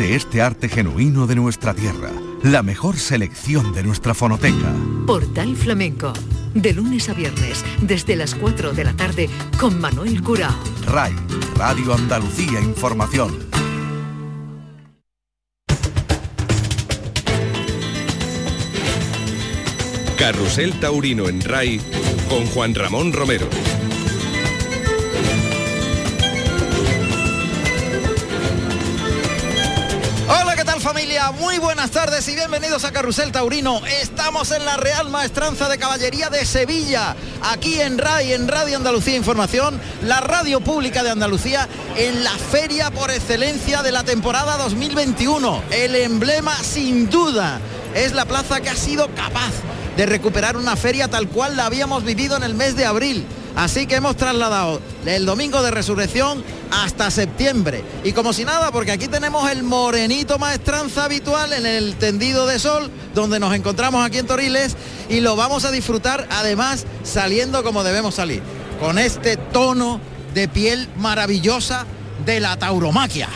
[0.00, 2.08] de este arte genuino de nuestra tierra,
[2.42, 4.72] la mejor selección de nuestra fonoteca.
[5.06, 6.14] Portal Flamenco,
[6.54, 9.28] de lunes a viernes, desde las 4 de la tarde,
[9.58, 10.54] con Manuel Curao.
[10.86, 11.12] RAI,
[11.54, 13.46] Radio Andalucía Información.
[20.16, 21.78] Carrusel Taurino en RAI
[22.30, 23.48] con Juan Ramón Romero.
[30.80, 31.30] Familia?
[31.32, 33.82] Muy buenas tardes y bienvenidos a Carrusel Taurino.
[34.00, 39.16] Estamos en la Real Maestranza de Caballería de Sevilla, aquí en RAI, en Radio Andalucía
[39.16, 45.64] Información, la radio pública de Andalucía, en la feria por excelencia de la temporada 2021.
[45.70, 47.60] El emblema sin duda
[47.94, 49.52] es la plaza que ha sido capaz
[49.98, 53.26] de recuperar una feria tal cual la habíamos vivido en el mes de abril.
[53.54, 57.82] Así que hemos trasladado el domingo de resurrección hasta septiembre.
[58.04, 62.58] Y como si nada, porque aquí tenemos el morenito maestranza habitual en el tendido de
[62.58, 64.76] sol, donde nos encontramos aquí en Toriles,
[65.08, 68.42] y lo vamos a disfrutar además saliendo como debemos salir,
[68.78, 70.00] con este tono
[70.34, 71.86] de piel maravillosa
[72.24, 73.28] de la tauromaquia.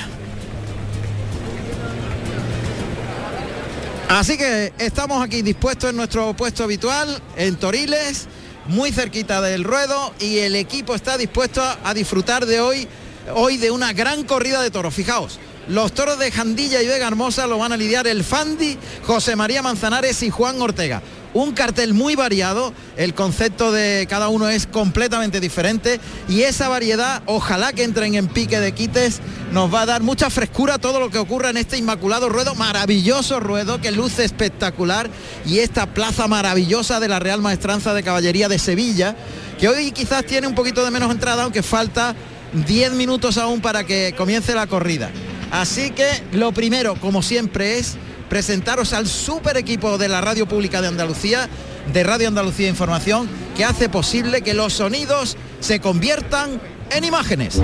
[4.09, 8.29] Así que estamos aquí dispuestos en nuestro puesto habitual, en Toriles,
[8.67, 12.87] muy cerquita del ruedo y el equipo está dispuesto a, a disfrutar de hoy,
[13.35, 14.95] hoy de una gran corrida de toros.
[14.95, 19.35] Fijaos, los toros de Jandilla y Vega Hermosa lo van a lidiar el Fandi, José
[19.35, 21.03] María Manzanares y Juan Ortega.
[21.33, 27.23] Un cartel muy variado, el concepto de cada uno es completamente diferente y esa variedad,
[27.27, 31.01] ojalá que entren en pique de quites, nos va a dar mucha frescura a todo
[31.01, 35.11] lo que ocurra en este inmaculado ruedo, maravilloso ruedo que luce espectacular
[35.45, 39.17] y esta plaza maravillosa de la Real Maestranza de Caballería de Sevilla,
[39.59, 42.15] que hoy quizás tiene un poquito de menos entrada, aunque falta
[42.55, 45.11] 10 minutos aún para que comience la corrida.
[45.51, 47.97] Así que lo primero, como siempre, es
[48.29, 51.49] presentaros al super equipo de la Radio Pública de Andalucía,
[51.93, 56.61] de Radio Andalucía Información, que hace posible que los sonidos se conviertan
[56.91, 57.61] en imágenes.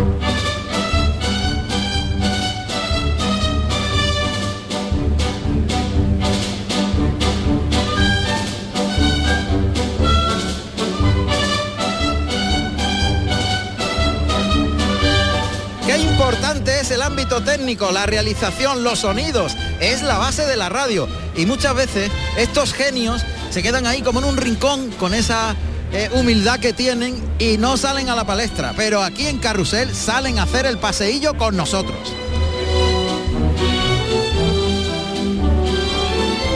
[17.38, 21.08] Técnico, la realización, los sonidos, es la base de la radio.
[21.36, 25.54] Y muchas veces estos genios se quedan ahí como en un rincón con esa
[25.92, 28.74] eh, humildad que tienen y no salen a la palestra.
[28.76, 31.98] Pero aquí en Carrusel salen a hacer el paseillo con nosotros.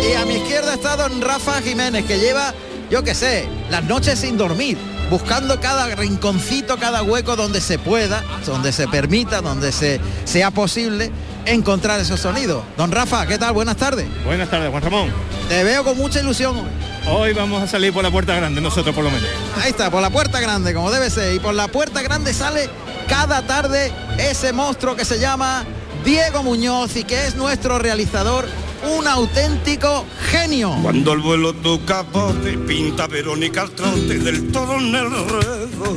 [0.08, 2.52] Y a mi izquierda está don Rafa Jiménez, que lleva,
[2.90, 4.76] yo qué sé, las noches sin dormir,
[5.10, 11.10] buscando cada rinconcito, cada hueco donde se pueda, donde se permita, donde se, sea posible
[11.46, 12.64] encontrar esos sonidos.
[12.76, 13.52] Don Rafa, ¿qué tal?
[13.52, 14.06] Buenas tardes.
[14.24, 15.12] Buenas tardes, Juan Ramón.
[15.48, 16.62] Te veo con mucha ilusión.
[17.06, 19.28] Hoy vamos a salir por la puerta grande, nosotros por lo menos.
[19.62, 21.34] Ahí está, por la puerta grande, como debe ser.
[21.34, 22.68] Y por la puerta grande sale
[23.08, 25.64] cada tarde ese monstruo que se llama
[26.04, 28.46] Diego Muñoz y que es nuestro realizador,
[28.86, 30.74] un auténtico genio.
[30.82, 35.96] Cuando el vuelo tu capote pinta Verónica al trote del todo en el ruedo.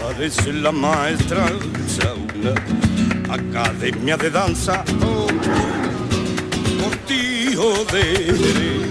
[0.00, 1.46] Parece la maestra
[2.34, 4.84] una academia de danza.
[5.02, 5.26] Oh,
[6.82, 8.90] cortijo de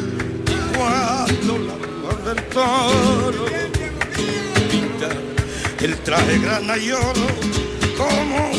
[0.75, 3.45] cuando la rueda del toro
[4.71, 5.09] pinta
[5.81, 7.27] el traje grana y oro
[7.97, 8.51] como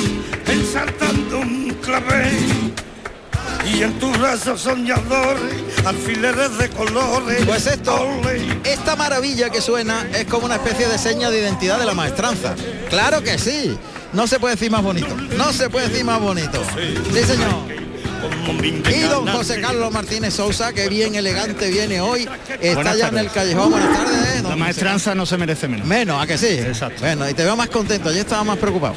[0.47, 2.72] ensartando un clavel
[3.72, 5.53] y en tus brazos soñadores,
[5.84, 7.44] alfileres de colores.
[7.47, 8.08] Pues esto,
[8.64, 12.54] esta maravilla que suena es como una especie de seña de identidad de la maestranza.
[12.88, 13.76] Claro que sí.
[14.12, 15.14] No se puede decir más bonito.
[15.36, 16.60] No se puede decir más bonito.
[17.12, 17.70] Sí, señor.
[18.94, 22.28] Y don José Carlos Martínez Sousa, que bien elegante viene hoy,
[22.60, 23.70] está Buenas ya en el callejón.
[23.70, 24.42] Buenas tardes.
[24.42, 25.87] don La maestranza no se merece menos.
[25.87, 26.48] Menos, ¿a que sí?
[26.48, 27.00] Exacto.
[27.00, 28.97] Bueno, y te veo más contento, yo estaba más preocupado.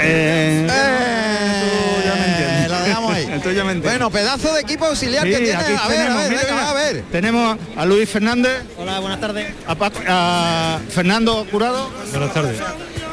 [0.00, 2.47] Eh, Eh,
[2.96, 3.80] ahí.
[3.82, 5.54] Bueno, pedazo de equipo auxiliar Sí, que tiene.
[5.54, 6.70] aquí A ver, a tenemos, ver, mira, venga, mira.
[6.70, 7.04] a ver.
[7.10, 9.54] Tenemos a Luis Fernández, Hola, buenas tardes.
[9.66, 11.90] a, Paco- a Fernando Curado.
[12.12, 12.58] Buenas tardes.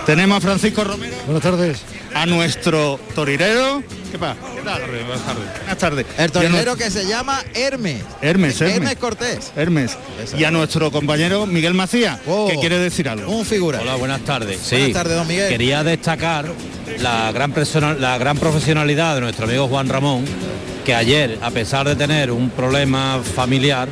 [0.06, 1.16] Tenemos a Francisco Romero.
[1.26, 1.82] Buenas tardes.
[2.14, 3.84] A nuestro torirero.
[4.16, 4.38] ¿Qué pasa?
[4.56, 4.82] ¿Qué tal?
[4.88, 5.46] Buenas tardes.
[5.58, 6.06] Buenas tardes.
[6.18, 8.02] El nuestro- que se llama Hermes.
[8.22, 8.76] Hermes, Hermes.
[8.78, 9.52] Hermes Cortés.
[9.58, 9.98] Hermes.
[10.38, 12.48] Y a nuestro compañero Miguel Macías, Oh.
[12.50, 13.30] que quiere decir algo.
[13.30, 13.82] Un figura.
[13.82, 14.62] Hola, buenas tardes.
[14.64, 15.50] Sí, Buenas tardes, don Miguel.
[15.50, 16.46] Quería destacar
[17.02, 20.24] la gran, persona- la gran profesionalidad de nuestro amigo Juan Ramón,
[20.86, 23.90] que ayer, a pesar de tener un problema familiar,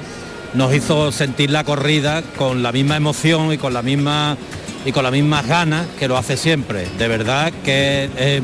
[0.54, 4.38] nos hizo sentir la corrida con la misma emoción y con la misma
[4.86, 6.88] y con las mismas ganas que lo hace siempre.
[6.98, 8.42] De verdad que es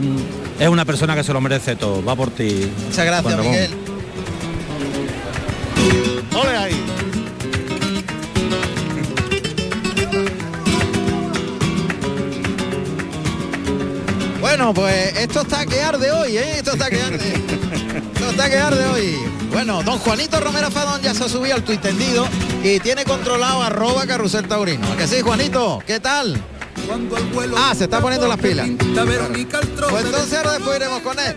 [0.59, 2.03] es una persona que se lo merece todo.
[2.03, 2.69] Va por ti.
[2.85, 3.51] Muchas gracias, Juan Ramón.
[3.51, 3.71] Miguel.
[6.35, 6.85] ¡Ole ahí!
[14.41, 16.57] Bueno, pues esto está que arde hoy, ¿eh?
[16.57, 17.33] Esto está que arde.
[18.13, 19.17] Esto está que arde hoy.
[19.51, 22.27] Bueno, don Juanito Romero Fadón ya se ha subido al tuit tendido
[22.63, 24.85] y tiene controlado arroba carrusel taurino.
[24.91, 25.81] ¿A que sí, Juanito?
[25.87, 26.41] ¿Qué tal?
[27.57, 28.67] Ah, se está poniendo las pilas.
[29.89, 31.35] Pues entonces ahora después iremos con él.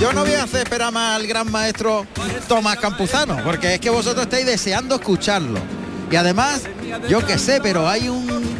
[0.00, 2.06] Yo no voy a hacer esperar más al gran maestro
[2.48, 5.58] Tomás Campuzano, porque es que vosotros estáis deseando escucharlo.
[6.10, 6.62] Y además,
[7.08, 8.54] yo que sé, pero hay un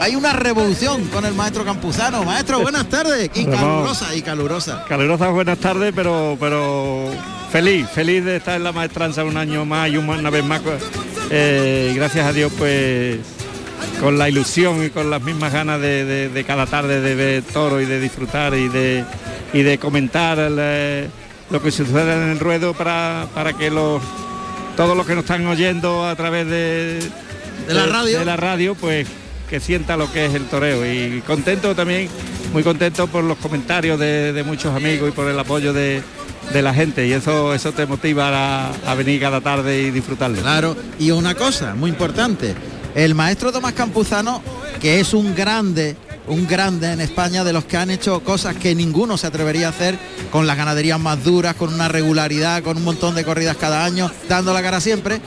[0.00, 2.24] hay una revolución con el maestro Campuzano.
[2.24, 3.30] Maestro, buenas tardes.
[3.34, 4.84] Y calurosa, y calurosa.
[4.88, 7.10] Calurosas buenas tardes, pero pero
[7.52, 10.62] feliz, feliz de estar en la maestranza un año más y una vez más.
[11.30, 13.18] Eh, y gracias a Dios, pues
[14.00, 17.42] con la ilusión y con las mismas ganas de, de- de cada tarde de ver
[17.42, 19.04] toro y de disfrutar y de,
[19.52, 21.08] y de comentar el, eh,
[21.50, 24.02] lo que sucede en el ruedo para, para que los
[24.76, 27.00] todos los que nos están oyendo a través de,
[27.68, 28.18] De la radio.
[28.20, 29.06] de la radio, pues
[29.50, 30.86] que sienta lo que es el toreo.
[30.90, 32.08] Y contento también,
[32.54, 36.00] muy contento por los comentarios de, de muchos amigos y por el apoyo de,
[36.52, 37.06] de la gente.
[37.06, 38.28] Y eso, eso te motiva
[38.68, 40.40] a, a venir cada tarde y disfrutarlo.
[40.40, 42.54] Claro, y una cosa muy importante,
[42.94, 44.42] el maestro Tomás Campuzano,
[44.80, 45.96] que es un grande,
[46.26, 49.70] un grande en España de los que han hecho cosas que ninguno se atrevería a
[49.70, 49.98] hacer
[50.30, 54.10] con las ganaderías más duras, con una regularidad, con un montón de corridas cada año,
[54.28, 55.20] dando la cara siempre.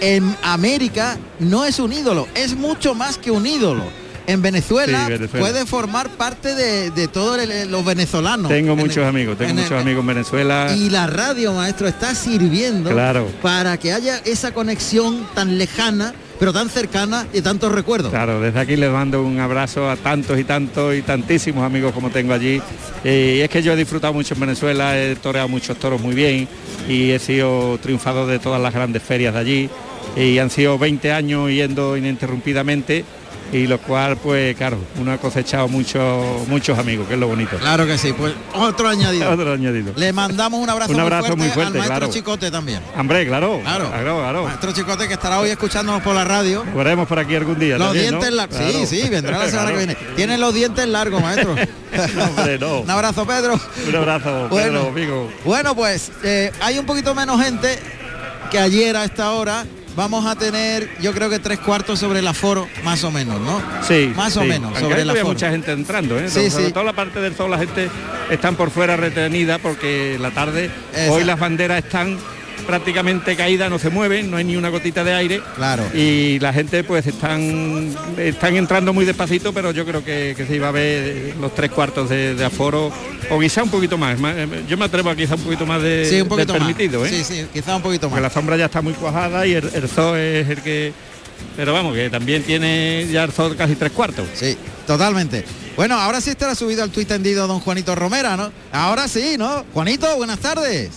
[0.00, 3.84] En América no es un ídolo, es mucho más que un ídolo.
[4.26, 5.46] En Venezuela, Sí, Venezuela.
[5.46, 8.48] puede formar parte de, de todos los venezolanos.
[8.50, 10.74] Tengo el- muchos amigos, tengo el- muchos amigos en Venezuela.
[10.74, 13.28] y la radio, maestro, está sirviendo Claro.
[13.42, 18.10] para que haya esa conexión tan lejana, pero tan cercana y tantos recuerdos.
[18.10, 22.10] Claro, desde aquí les mando un abrazo a tantos y tantos y tantísimos amigos como
[22.10, 22.60] tengo allí.
[23.04, 26.14] Eh, y es que yo he disfrutado mucho en Venezuela, he toreado muchos toros muy
[26.14, 26.48] bien
[26.88, 29.70] y he sido triunfador de todas las grandes ferias de allí.
[30.16, 33.04] Y han sido 20 años yendo ininterrumpidamente
[33.54, 37.56] y lo cual, pues claro, uno ha cosechado muchos muchos amigos, que es lo bonito.
[37.56, 39.30] Claro que sí, pues otro añadido.
[39.30, 39.92] Otro añadido.
[39.94, 42.12] Le mandamos un abrazo, Un abrazo muy, muy fuerte al maestro claro.
[42.12, 42.80] Chicote también.
[42.96, 43.88] Hombre, claro, Claro.
[43.90, 44.44] claro, claro.
[44.44, 46.64] Maestro Chicote que estará hoy escuchándonos por la radio.
[46.64, 47.78] Lo veremos por aquí algún día.
[47.78, 48.36] Los también, dientes ¿no?
[48.36, 48.58] largos.
[48.58, 48.72] Claro.
[48.72, 49.94] Sí, sí, vendrá la semana que viene.
[50.16, 51.54] Tiene los dientes largos, maestro.
[52.16, 52.80] No, hombre, no.
[52.80, 53.60] un abrazo, Pedro.
[53.88, 54.80] Un abrazo, Bueno.
[54.80, 55.32] Pedro, amigo.
[55.44, 57.78] Bueno, pues eh, hay un poquito menos gente
[58.50, 59.64] que ayer a esta hora.
[59.96, 63.62] Vamos a tener, yo creo que tres cuartos sobre el aforo, más o menos, ¿no?
[63.86, 65.26] Sí, Más o menos, Aunque sobre el aforo.
[65.28, 66.28] mucha gente entrando, ¿eh?
[66.28, 66.72] Sí, sí.
[66.72, 67.88] todo la parte del sol, la gente
[68.28, 71.12] están por fuera retenida porque la tarde, Exacto.
[71.12, 72.18] hoy las banderas están
[72.64, 75.42] prácticamente caídas, no se mueven, no hay ni una gotita de aire.
[75.56, 75.84] Claro.
[75.94, 80.56] Y la gente pues están están entrando muy despacito, pero yo creo que, que se
[80.56, 82.90] iba a ver los tres cuartos de, de aforo,
[83.30, 84.18] o quizá un poquito más.
[84.18, 84.34] más-
[84.68, 86.72] Yo me atrevo a quizá un poquito más de, Sí, un poquito del más.
[86.72, 87.08] permitido, ¿eh?
[87.10, 88.32] Sí, sí, quizá un poquito Porque más.
[88.32, 90.92] la sombra ya está muy cuajada y el, el zoo es el que...
[91.56, 94.26] Pero vamos, que también tiene ya el zoo casi tres cuartos.
[94.34, 94.56] Sí,
[94.86, 95.44] totalmente.
[95.76, 98.50] Bueno, ahora sí estará subido al tuit tendido don Juanito Romera, ¿no?
[98.72, 99.64] Ahora sí, ¿no?
[99.74, 100.90] Juanito, buenas tardes.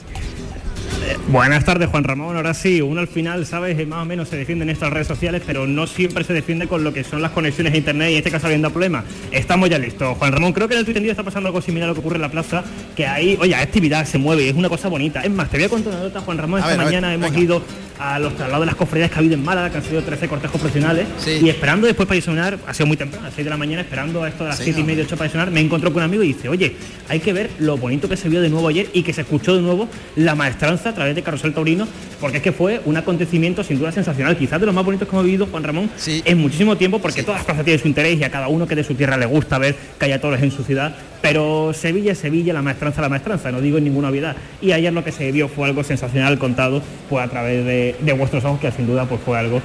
[1.30, 2.36] Buenas tardes, Juan Ramón.
[2.38, 5.08] Ahora sí, uno al final, sabes, Eh, más o menos se defiende en estas redes
[5.08, 8.14] sociales, pero no siempre se defiende con lo que son las conexiones a internet y
[8.14, 9.04] en este caso habiendo problemas.
[9.32, 10.18] Estamos ya listos.
[10.18, 12.16] Juan Ramón, creo que en el Twitter está pasando algo similar a lo que ocurre
[12.16, 12.64] en la plaza,
[12.96, 15.22] que ahí, oye, hay actividad, se mueve y es una cosa bonita.
[15.22, 16.60] Es más, te voy a contar una nota, Juan Ramón.
[16.60, 17.44] Esta ver, a ver, mañana hemos venga.
[17.44, 17.62] ido
[18.00, 20.27] a los traslados de las cofradías que ha habido en Málaga, que han sido 13
[20.27, 21.39] cortejos profesionales, Sí.
[21.42, 23.82] y esperando después para desayunar, ha sido muy temprano, a las 6 de la mañana,
[23.82, 26.04] esperando a esto de las Sí, 7 y media, 8 para desayunar, me encontró con
[26.04, 26.75] un amigo y dice, oye,
[27.10, 29.56] hay que ver lo bonito que se vio de nuevo ayer y que se escuchó
[29.56, 31.88] de nuevo la maestranza a través de Carrusel Taurino,
[32.20, 35.13] porque es que fue un acontecimiento sin duda sensacional, quizás de los más bonitos que
[35.15, 36.22] hemos vivido, Juan Ramón, Sí.
[36.25, 37.25] en muchísimo tiempo, porque Sí.
[37.25, 39.25] todas las plazas tienen su interés y a cada uno que de su tierra le
[39.25, 43.03] gusta ver que haya toros en su ciudad, pero Sevilla es Sevilla, la maestranza es
[43.03, 44.36] la maestranza, no digo en ninguna obviedad.
[44.62, 48.13] Y ayer lo que se vio fue algo sensacional contado pues, a través de, de
[48.13, 49.62] vuestros ojos, que sin duda pues, fue algo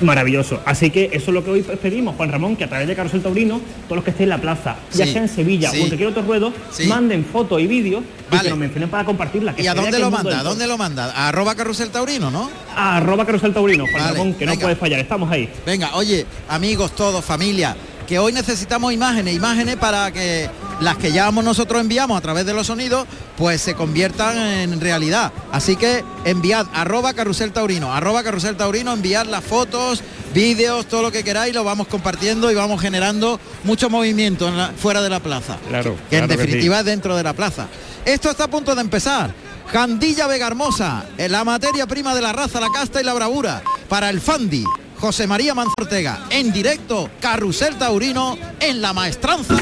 [0.00, 0.60] maravilloso.
[0.64, 3.22] Así que eso es lo que hoy pedimos, Juan Ramón, que a través de Carrusel
[3.22, 5.78] Taurino, todos los que estén en la plaza, ya sea en Sevilla sí.
[5.78, 6.86] o en cualquier otro ruedo, Sí.
[6.86, 8.42] manden fotos y vídeos y Vale.
[8.44, 9.54] que nos mencionen para compartirla.
[9.54, 10.40] que ¿Y a dónde lo manda?
[10.40, 11.12] ¿A dónde lo manda?
[11.12, 12.50] A arroba carrusel taurino, ¿no?
[12.74, 15.48] A arroba Carrusel Taurino, Juan Vale, Ramón, que no puede fallar, estamos ahí.
[15.64, 17.74] Venga, oye, amigos todos, familia,
[18.06, 20.48] que hoy necesitamos imágenes, imágenes para que
[20.80, 23.06] las que ya nosotros enviamos a través de los sonidos,
[23.36, 25.32] pues se conviertan en realidad.
[25.52, 30.02] Así que enviad arroba carrusel taurino, arroba carrusel taurino, enviad las fotos,
[30.34, 34.72] vídeos, todo lo que queráis, lo vamos compartiendo y vamos generando mucho movimiento en la-
[34.76, 35.56] fuera de la plaza.
[35.68, 37.66] Claro, que en que definitiva es dentro de la plaza.
[38.04, 39.32] Esto está a punto de empezar.
[39.72, 43.62] Candilla Vega Hermosa, eh, la materia prima de la raza, la casta y la bravura.
[43.88, 44.62] Para el Fandi,
[45.00, 49.56] José María Manzortega, en directo, Carrusel Taurino, en la maestranza.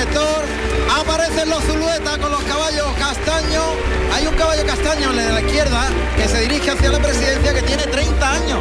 [0.00, 0.44] Director.
[0.98, 3.64] Aparecen los Zulueta con los caballos castaños.
[4.12, 7.84] Hay un caballo castaño de la izquierda que se dirige hacia la presidencia que tiene
[7.84, 8.60] 30 años.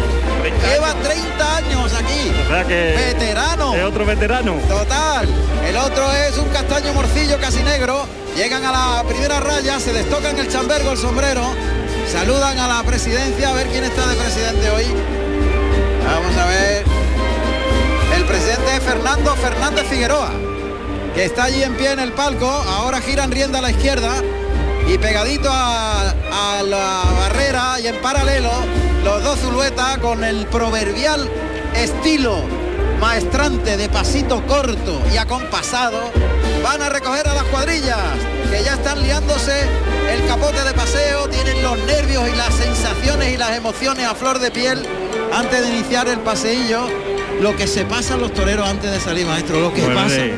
[0.67, 2.31] Lleva 30 años aquí.
[2.45, 3.75] O sea que veterano.
[3.75, 4.53] Es otro veterano.
[4.67, 5.27] Total.
[5.67, 8.05] El otro es un castaño morcillo casi negro.
[8.35, 11.43] Llegan a la primera raya, se destocan el chambergo, el sombrero.
[12.11, 14.85] Saludan a la presidencia, a ver quién está de presidente hoy.
[16.05, 16.85] Vamos a ver.
[18.15, 20.31] El presidente es Fernando Fernández Figueroa,
[21.13, 22.47] que está allí en pie en el palco.
[22.47, 24.21] Ahora giran rienda a la izquierda
[24.87, 26.13] y pegadito a,
[26.65, 28.51] la barrera y en paralelo
[29.03, 31.29] los dos zuluetas con el proverbial
[31.75, 32.43] estilo
[32.99, 36.11] maestrante de pasito corto y acompasado
[36.63, 37.97] van a recoger a las cuadrillas
[38.51, 39.63] que ya están liándose
[40.11, 44.39] el capote de paseo, tienen los nervios y las sensaciones y las emociones a flor
[44.39, 44.83] de piel
[45.33, 46.87] antes de iniciar el paseillo.
[47.41, 50.15] Lo que se pasa a los toreros antes de salir, maestro, lo que Bueno, pasa.
[50.15, 50.31] sí,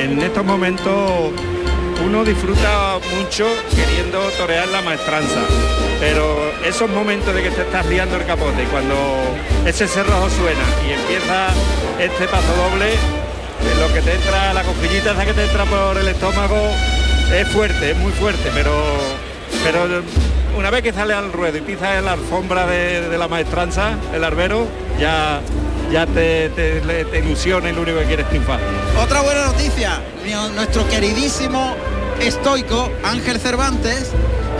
[0.00, 1.32] en, en estos momentos
[2.04, 5.40] uno disfruta mucho queriendo torear la maestranza,
[5.98, 8.94] pero esos momentos de que te estás liando el capote cuando
[9.66, 11.48] ese cerrojo suena y empieza
[11.98, 12.96] este paso doble, eh,
[13.80, 16.56] lo que te entra, la cosquillita esa que te entra por el estómago
[17.34, 18.70] es fuerte, es muy fuerte, pero
[19.64, 19.86] pero
[20.56, 23.94] una vez que sale al ruedo y pisas en la alfombra de, de la maestranza,
[24.14, 24.66] el arbero,
[25.00, 25.40] ya
[25.90, 28.60] ya te, te, te ilusiona y lo único que quieres es triunfar.
[29.02, 30.00] Otra buena noticia,
[30.54, 31.74] nuestro queridísimo
[32.20, 34.10] estoico Ángel Cervantes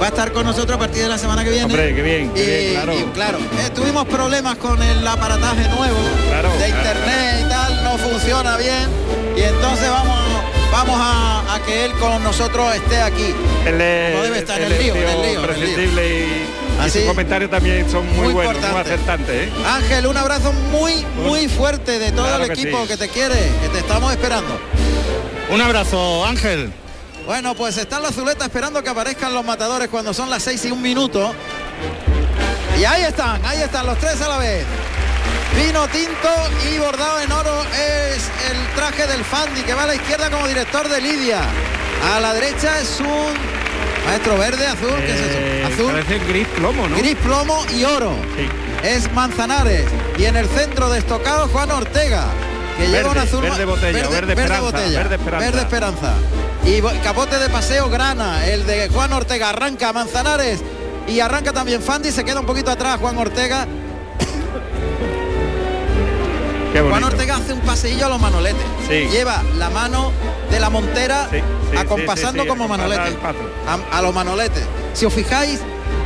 [0.01, 1.65] va a estar con nosotros a partir de la semana que viene.
[1.67, 2.93] Hombre, qué bien, qué y, bien, claro.
[2.95, 6.77] y claro, eh, tuvimos problemas con el aparataje nuevo Claro, de claro.
[6.77, 8.89] internet y tal, no funciona bien
[9.37, 10.17] y entonces vamos
[10.71, 13.35] vamos a, a que él con nosotros esté aquí.
[13.65, 16.58] Como debe estar el lío, en el lío, en el lío.
[16.79, 16.99] Prescindible y, y Así.
[17.01, 18.95] sus comentarios también son muy, Muy buenos, muy importante.
[18.95, 19.49] acertantes.
[19.49, 19.53] ¿eh?
[19.67, 22.89] Ángel, un abrazo muy, muy fuerte de todo Claro el que equipo sí.
[22.89, 24.61] que te quiere, que te estamos esperando.
[25.51, 26.73] Un abrazo, Ángel.
[27.27, 30.71] Bueno, pues están los Zuleta esperando que aparezcan los matadores cuando son las 6 y
[30.71, 31.35] un minuto.
[32.79, 34.65] Y ahí están, ahí están los tres a la vez.
[35.57, 36.29] Vino tinto
[36.73, 40.47] y bordado en oro es el traje del Fandi que va a la izquierda como
[40.47, 41.41] director de Lidia.
[42.15, 43.35] A la derecha es un
[44.07, 45.75] maestro verde, azul, ¿qué es Eh, eso?
[45.75, 46.97] Azul, Parece gris plomo, ¿no?
[46.97, 48.13] gris plomo y oro.
[48.37, 48.49] Sí.
[48.87, 49.87] Es Manzanares.
[50.19, 52.27] Y en el centro de estocado Juan Ortega.
[52.79, 55.47] Que lleva un Verde, azul verde botella, verde esperanza, botella, verde esperanza.
[55.47, 56.13] verde esperanza.
[56.65, 60.61] Y capote de paseo grana, el de Juan Ortega arranca Manzanares
[61.09, 63.67] y arranca también Fandi, se queda un poquito atrás Juan Ortega.
[66.73, 66.91] Qué bonito.
[66.91, 67.18] Juan Ortega
[67.49, 68.63] hace un paseillo a los manoletes.
[68.87, 69.09] Sí.
[69.11, 70.13] Lleva la mano
[70.51, 71.39] de la montera Sí,
[71.71, 73.17] sí, acompasando como manolete.
[73.67, 74.65] A, a los manoletes.
[74.93, 75.61] Si os fijáis,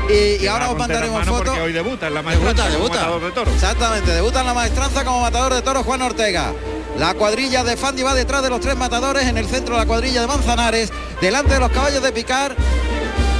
[0.08, 1.58] y, y ahora os de mandaremos fotos.
[1.58, 2.94] Hoy debuta en la Debuta, maestranza como debuta.
[3.00, 3.54] matador de toros.
[3.54, 6.52] Exactamente, debuta en la maestranza como matador de toros Juan Ortega.
[6.98, 10.20] La cuadrilla de Fandi va detrás de los tres matadores, en el centro la cuadrilla
[10.20, 12.54] de Manzanares, delante de los caballos de Picar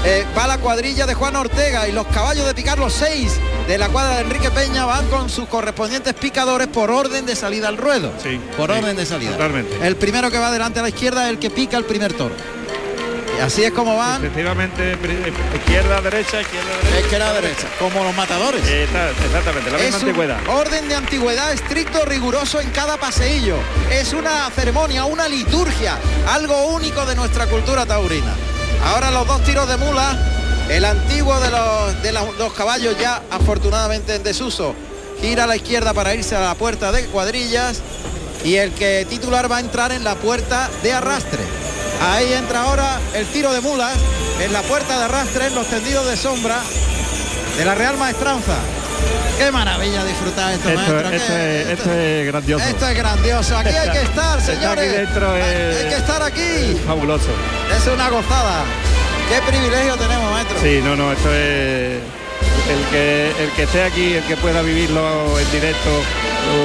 [0.05, 3.35] eh, va la cuadrilla de Juan Ortega y los caballos de Picar, los seis
[3.69, 7.69] de la cuadra de Enrique Peña, van con sus correspondientes picadores por orden de salida
[7.69, 8.13] al ruedo.
[8.23, 9.33] Sí, por sí, orden de salida.
[9.33, 9.87] totalmente.
[9.87, 12.35] El primero que va delante a la izquierda es el que pica el primer toro.
[13.39, 15.17] Y así es como van, Efectivamente, pri-
[15.57, 17.01] izquierda, derecha, izquierda, derecha.
[17.01, 18.63] izquierda derecha, como los matadores.
[18.69, 20.37] Eh, está- exactamente, la misma Es antigüedad.
[20.49, 23.57] orden de antigüedad estricto, riguroso en cada paseillo.
[23.91, 25.97] Es una ceremonia, una liturgia,
[26.29, 28.35] algo único de nuestra cultura taurina.
[28.85, 30.19] Ahora los dos tiros de mula,
[30.69, 34.75] el antiguo de los, de los dos caballos ya afortunadamente en desuso,
[35.21, 37.81] gira a la izquierda para irse a la puerta de cuadrillas
[38.45, 41.43] y el que titular va a entrar en la puerta de arrastre.
[42.01, 43.95] Ahí entra ahora el tiro de mulas
[44.41, 46.61] en la puerta de arrastre, en los tendidos de sombra
[47.57, 48.57] de la Real Maestranza.
[49.39, 51.11] Qué maravilla disfrutar esto, Esto, maestro.
[51.11, 52.65] esto qué- es, esto es grandioso.
[52.65, 53.57] esto es grandioso.
[53.59, 54.89] Aquí hay que estar, señores.
[54.89, 56.77] aquí dentro Hay- es- Hay que estar aquí.
[56.87, 57.29] Fabuloso.
[57.77, 58.65] Es una gozada.
[59.29, 60.59] Qué privilegio tenemos, maestro.
[60.61, 61.99] Sí, no, no, esto es
[62.71, 65.91] el que el que esté aquí, el que pueda vivirlo en directo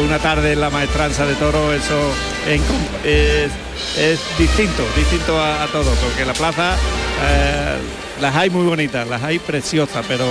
[0.06, 2.12] una tarde en la maestranza de toro, eso
[2.48, 2.62] en-
[3.04, 3.52] es,
[3.98, 6.76] es distinto, distinto a, a todo, porque la plaza
[7.24, 7.78] eh,
[8.22, 10.26] las hay muy bonitas, las hay preciosas, pero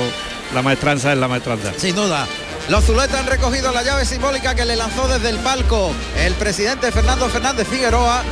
[0.55, 1.73] la maestranza es la maestranza.
[1.76, 2.26] Sin duda.
[2.69, 6.91] Los zuletas han recogido la llave simbólica que le lanzó desde el palco el presidente
[6.91, 8.23] Fernando Fernández Figueroa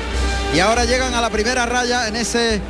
[0.54, 2.60] y ahora llegan a la primera raya en ese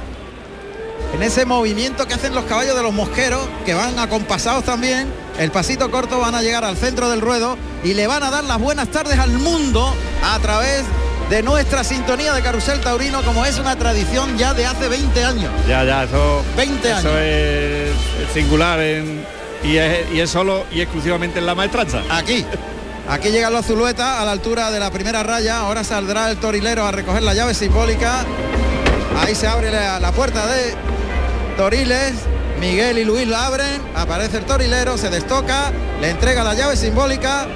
[1.14, 5.08] en ese movimiento que hacen los caballos de los mosqueros que van acompasados también.
[5.38, 8.44] El pasito corto van a llegar al centro del ruedo y le van a dar
[8.44, 10.82] las buenas tardes al mundo a través
[11.30, 15.50] de nuestra sintonía de carrusel taurino como es una tradición ya de hace 20 años.
[15.68, 17.12] Ya, ya, eso, 20 eso años.
[17.20, 17.90] es,
[18.26, 19.24] es singular en-
[19.64, 22.02] y, es, y es solo y exclusivamente en la maestranza.
[22.10, 22.44] Aquí.
[23.08, 25.58] Aquí llega los Zulueta a la altura de la primera raya.
[25.58, 28.24] Ahora saldrá el torilero a recoger la llave simbólica.
[29.18, 30.74] Ahí se abre la, la puerta de
[31.56, 32.14] Toriles.
[32.60, 33.82] Miguel y Luis la abren.
[33.94, 37.46] Aparece el torilero, se destoca, le entrega la llave simbólica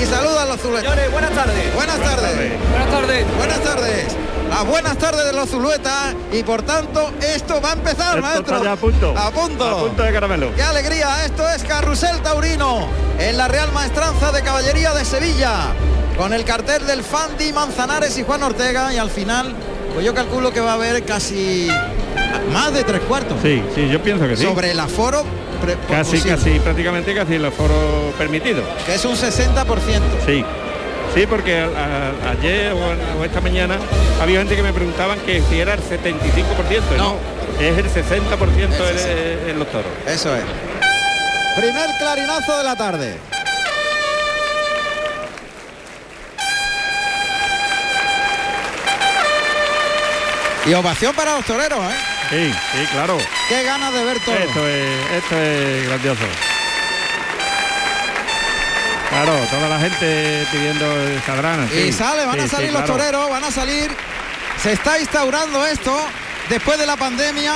[0.00, 0.94] y saluda a los Zulueta.
[1.10, 1.74] buenas tardes.
[1.74, 2.52] Buenas tardes.
[2.70, 3.26] Buenas tardes.
[3.38, 4.06] Buenas tardes.
[4.52, 8.56] Las buenas tardes de los Zulueta y por tanto esto va a empezar, Esto maestro.
[8.56, 9.14] está ya a punto.
[9.16, 9.64] A punto.
[9.66, 10.54] A punto de caramelo.
[10.54, 11.24] ¡Qué alegría!
[11.24, 12.86] Esto es Carrusel Taurino
[13.18, 15.68] en la Real Maestranza de Caballería de Sevilla
[16.18, 19.54] con el cartel del Fandi Manzanares y Juan Ortega y al final
[19.94, 21.68] pues yo calculo que va a haber casi
[22.52, 24.44] más de tres cuartos Sí, sí, yo pienso que sí.
[24.44, 25.24] sobre el aforo
[25.88, 28.62] Casi, posible, casi, prácticamente casi el aforo permitido.
[28.84, 29.64] que es un 60%.
[30.26, 30.44] Sí.
[31.14, 33.76] Sí, porque a- a- ayer o, o esta mañana
[34.20, 36.96] había gente que me preguntaban que si era el 75%.
[36.96, 37.16] No,
[37.60, 39.90] es el 60% en, en los toros.
[40.06, 40.42] Eso es.
[41.56, 43.16] Primer clarinazo de la tarde.
[50.66, 51.96] Y ovación para los toreros, ¿eh?
[52.30, 53.18] Sí, sí, claro.
[53.48, 54.34] Qué ganas de ver todo.
[54.36, 56.22] Esto es, esto es grandioso.
[59.12, 60.86] Claro, toda la gente pidiendo
[61.26, 61.68] sabrana.
[61.70, 63.90] Y sale, van a salir los toreros, van a salir.
[64.62, 65.94] Se está instaurando esto
[66.48, 67.52] después de la pandemia.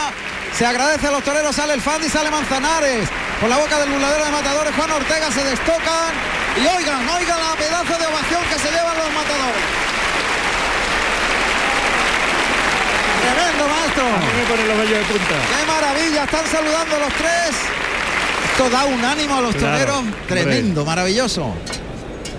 [0.52, 3.08] Se agradece a los toreros, sale el Fandi, sale Manzanares.
[3.40, 6.12] Por la boca del burladero de matadores, Juan Ortega se destocan.
[6.60, 9.64] Y oigan, oigan la pedazo de ovación que se llevan los matadores.
[13.24, 14.04] Tremendo, maestro.
[14.04, 15.34] me ponen los vellos de punta.
[15.56, 16.24] ¡Qué maravilla!
[16.24, 17.85] Están saludando los tres.
[18.58, 19.96] Esto da un ánimo a los Claro, toreros.
[19.98, 20.14] hombre.
[20.28, 21.52] Tremendo, maravilloso.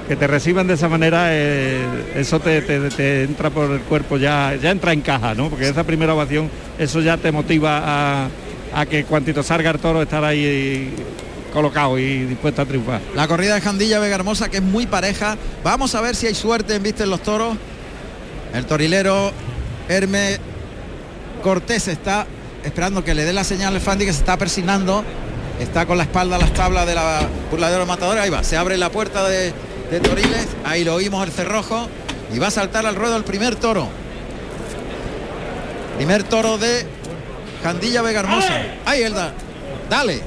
[0.07, 1.79] Que te reciban de esa manera, eh,
[2.15, 5.49] eso te, te- te entra por el cuerpo, ya, ya entra en caja, ¿no?
[5.51, 6.49] Porque esa primera ovación,
[6.79, 8.29] eso ya te motiva a,
[8.73, 10.91] a que cuantito salga el toro estar ahí
[11.53, 12.99] colocado y dispuesto a triunfar.
[13.15, 15.37] La corrida de Jandilla Vega Hermosa que es muy pareja.
[15.63, 17.55] Vamos a ver si hay suerte en visten los toros.
[18.55, 19.31] El torilero
[19.87, 20.39] Hermes
[21.43, 22.25] Cortés está
[22.63, 25.03] esperando que le dé la señal al Fandi que se está persignando.
[25.59, 28.17] Está con la espalda a las tablas de la burladero matador.
[28.17, 29.53] Ahí va, se abre la puerta de,
[29.89, 30.47] de Toriles.
[30.63, 31.87] Ahí lo oímos el cerrojo.
[32.33, 33.87] Y va a saltar al ruedo el primer toro.
[35.95, 36.85] Primer toro de
[37.63, 38.61] Jandilla Vega Hermosa.
[38.85, 39.33] Ahí Elda.
[39.89, 40.21] Dale.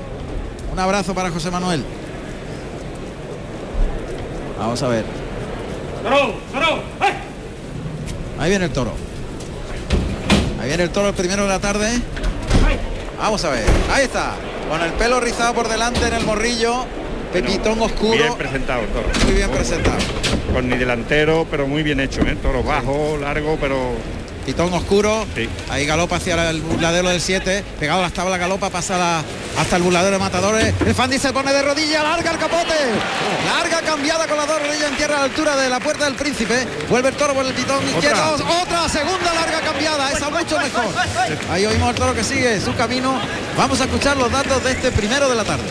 [0.72, 1.84] Un abrazo para José Manuel.
[4.58, 5.04] Vamos a ver.
[8.38, 8.92] Ahí viene el toro.
[10.60, 12.00] Ahí viene el toro el primero de la tarde.
[13.18, 13.64] Vamos a ver.
[13.92, 14.34] Ahí está.
[14.70, 16.84] Con el pelo rizado por delante en el morrillo.
[17.32, 18.16] Pepitón oscuro.
[18.16, 19.08] Bien presentado el toro.
[19.24, 19.98] Muy bien presentado.
[20.52, 22.36] Con ni delantero, pero muy bien hecho, ¿eh?
[22.40, 23.76] Toro bajo, largo, pero...
[24.50, 25.26] Pitón oscuro.
[25.36, 25.48] Sí.
[25.68, 27.64] Ahí galopa hacia el burladero del 7.
[27.78, 29.22] Pegado a las tablas galopa, pasa la-
[29.56, 30.74] hasta el burladero de matadores.
[30.84, 32.74] El Fandi se pone de rodilla, larga el capote.
[33.46, 36.14] Larga cambiada con las dos rodillas en tierra a la altura de la puerta del
[36.14, 36.66] príncipe.
[36.88, 38.34] Vuelve el toro por el pitón izquierdo.
[38.60, 40.10] Otra segunda larga cambiada.
[40.10, 40.86] Esa mucho mejor.
[41.52, 43.20] Ahí oímos al toro que sigue su camino.
[43.56, 45.62] Vamos a escuchar los datos de este primero de la tarde.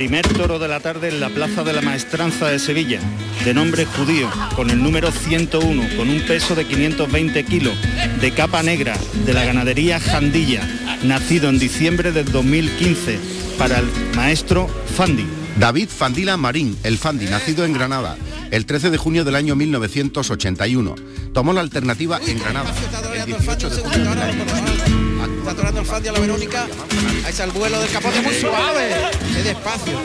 [0.00, 2.98] Primer toro de la tarde en la Plaza de la Maestranza de Sevilla,
[3.44, 7.74] de nombre judío, con el número 101, con un peso de 520 kilos,
[8.18, 10.66] de capa negra, de la ganadería Jandilla,
[11.02, 13.18] nacido en diciembre del 2015,
[13.58, 15.26] para el maestro Fandi.
[15.58, 18.16] David Fandila Marín, el Fandi, nacido en Granada,
[18.50, 20.94] el 13 de junio del año 1981.
[21.34, 22.72] Tomó la alternativa en Granada.
[23.14, 24.44] El 18 de junio del año
[25.40, 26.66] Está atorando el Fandi a la Verónica.
[27.24, 28.90] Ahí está el vuelo del capote muy suave.
[29.34, 29.98] Qué despacio.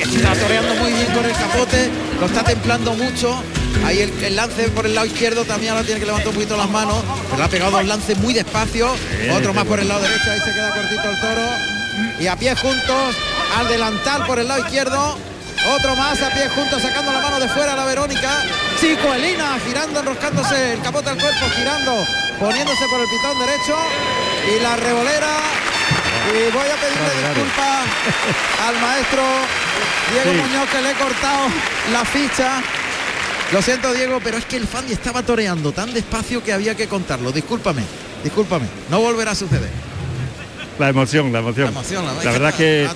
[0.00, 1.90] Está toreando muy bien con el capote.
[2.18, 3.42] Lo está templando mucho.
[3.84, 6.56] Ahí el, el lance por el lado izquierdo también ahora tiene que levantar un poquito
[6.56, 6.96] las manos.
[7.30, 8.88] Pero ha pegado dos lances muy despacio.
[9.30, 10.30] Otro más por el lado derecho.
[10.30, 11.46] Ahí se queda cortito el toro.
[12.18, 13.16] Y a pie juntos.
[13.58, 15.18] Al delantal por el lado izquierdo.
[15.76, 18.44] Otro más a pie juntos sacando la mano de fuera a la Verónica.
[18.80, 21.92] Chico Elina girando, enroscándose el capote al cuerpo, girando,
[22.38, 23.76] poniéndose por el pitón derecho.
[24.56, 25.28] Y la revolera.
[26.28, 27.86] Y voy a pedirle disculpas
[28.66, 29.22] al maestro
[30.12, 30.36] Diego Sí.
[30.50, 31.46] Muñoz que le he cortado
[31.92, 32.62] la ficha.
[33.52, 36.88] Lo siento Diego, pero es que el Fandi estaba toreando tan despacio que había que
[36.88, 37.30] contarlo.
[37.30, 37.82] Discúlpame,
[38.24, 38.66] discúlpame.
[38.90, 39.70] No volverá a suceder.
[40.80, 41.66] La emoción, la emoción.
[41.66, 42.88] La emoción, la- La, verdad que,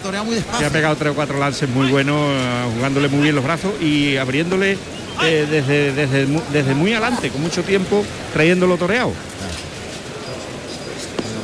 [0.59, 3.73] que ha pegado tres o cuatro lances muy buenos, eh, jugándole muy bien los brazos
[3.81, 4.77] y abriéndole
[5.23, 9.13] eh, desde, desde, desde muy adelante, con mucho tiempo, trayéndolo toreado.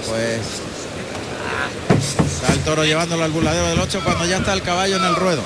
[0.08, 0.40] Pues
[2.24, 5.16] está el toro llevándolo al burladero del 8 cuando ya está el caballo en el
[5.16, 5.42] ruedo.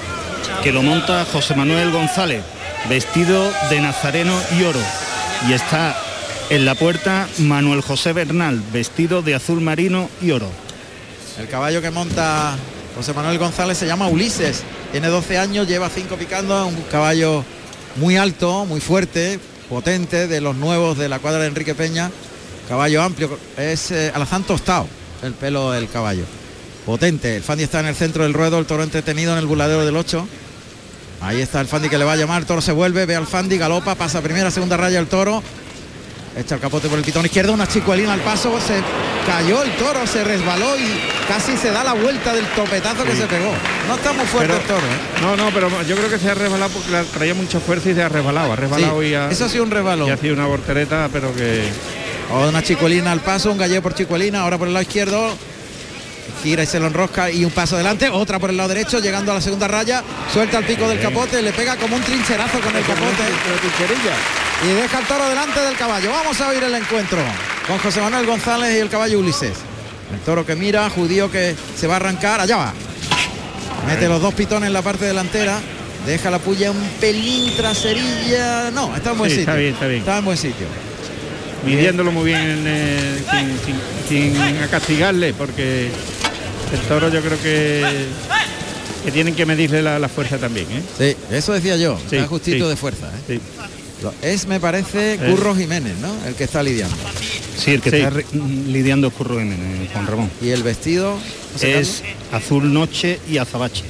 [0.62, 2.42] que lo monta José Manuel González,
[2.88, 4.80] vestido de nazareno y oro.
[5.48, 5.96] Y está
[6.50, 10.50] en la puerta Manuel José Bernal, vestido de azul marino y oro.
[11.38, 12.56] El caballo que monta
[12.96, 14.62] José Manuel González se llama Ulises.
[14.92, 17.44] Tiene 12 años, lleva 5 picando, un caballo
[17.96, 22.10] muy alto, muy fuerte, potente, de los nuevos de la cuadra de Enrique Peña.
[22.68, 24.86] Caballo amplio, es eh, alazán tostado
[25.22, 26.24] el pelo del caballo.
[26.86, 29.84] Potente, el Fandi está en el centro del ruedo, el toro entretenido en el buladero
[29.84, 30.26] del 8.
[31.20, 33.26] Ahí está el Fandi que le va a llamar, el toro se vuelve, ve al
[33.26, 35.42] Fandi, galopa, pasa primera, segunda raya el toro,
[36.36, 38.82] echa el capote por el pitón izquierdo, una chicuelina al paso, se
[39.26, 43.26] cayó el toro, se resbaló y casi se da la vuelta del topetazo que se
[43.26, 43.52] pegó.
[43.86, 45.20] No está muy fuerte Pero- el toro, ¿eh?
[45.22, 47.94] No, no, pero yo creo que se ha resbalado porque la- traía mucha fuerza y
[47.94, 48.52] se ha resbalado.
[48.52, 50.08] Ha resbalado Sí, y ha, eso ha sido un resbalón.
[50.08, 51.68] Y ha sido una voltereta, pero que...
[52.32, 55.36] O una chicuelina al paso, un gallego por chicuelina, ahora por el lado izquierdo.
[56.42, 59.30] Gira y se lo enrosca y un paso adelante, otra por el lado derecho, llegando
[59.30, 62.74] a la segunda raya, suelta el pico del capote, le pega como un trincherazo con
[62.74, 63.22] el capote.
[64.64, 66.10] Y deja el toro delante del caballo.
[66.10, 67.18] Vamos a oír el encuentro
[67.66, 69.52] con José Manuel González y el caballo Ulises.
[70.12, 72.74] El toro que mira, judío que se va a arrancar, allá va.
[73.86, 75.60] Mete los dos pitones en la parte delantera,
[76.06, 78.70] deja la puya un pelín traserilla.
[78.70, 79.50] No, está en buen Sí, sitio.
[79.52, 80.00] está bien, está bien.
[80.00, 80.66] Está en buen sitio.
[81.64, 83.74] midiéndolo muy bien eh, sin,
[84.08, 85.90] sin- sin castigarle porque
[86.72, 88.06] el toro yo creo que
[89.04, 90.82] que tienen que medirle la, la fuerza también ¿eh?
[90.98, 92.70] Sí, eso decía yo, Sí, está justito sí.
[92.70, 93.06] de fuerza.
[93.08, 93.20] ¿eh?
[93.28, 93.40] Sí.
[94.22, 95.18] Es, me parece, Eh.
[95.30, 96.12] Curro Jiménez, ¿no?
[96.26, 96.96] El que está lidiando.
[97.58, 97.96] Sí, el que Sí.
[97.96, 98.12] está
[98.68, 100.30] lidiando es Curro Jiménez, Juan Ramón.
[100.40, 101.18] Y el vestido
[101.60, 103.84] Es azul noche y azabache.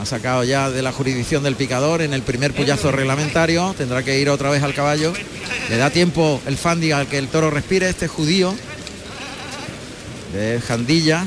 [0.00, 3.74] Ha sacado ya de la jurisdicción del picador en el primer puyazo reglamentario.
[3.78, 5.12] Tendrá que ir otra vez al caballo.
[5.70, 8.54] Le da tiempo el Fandi al que el toro respire, este judío.
[10.32, 11.24] De Jandilla.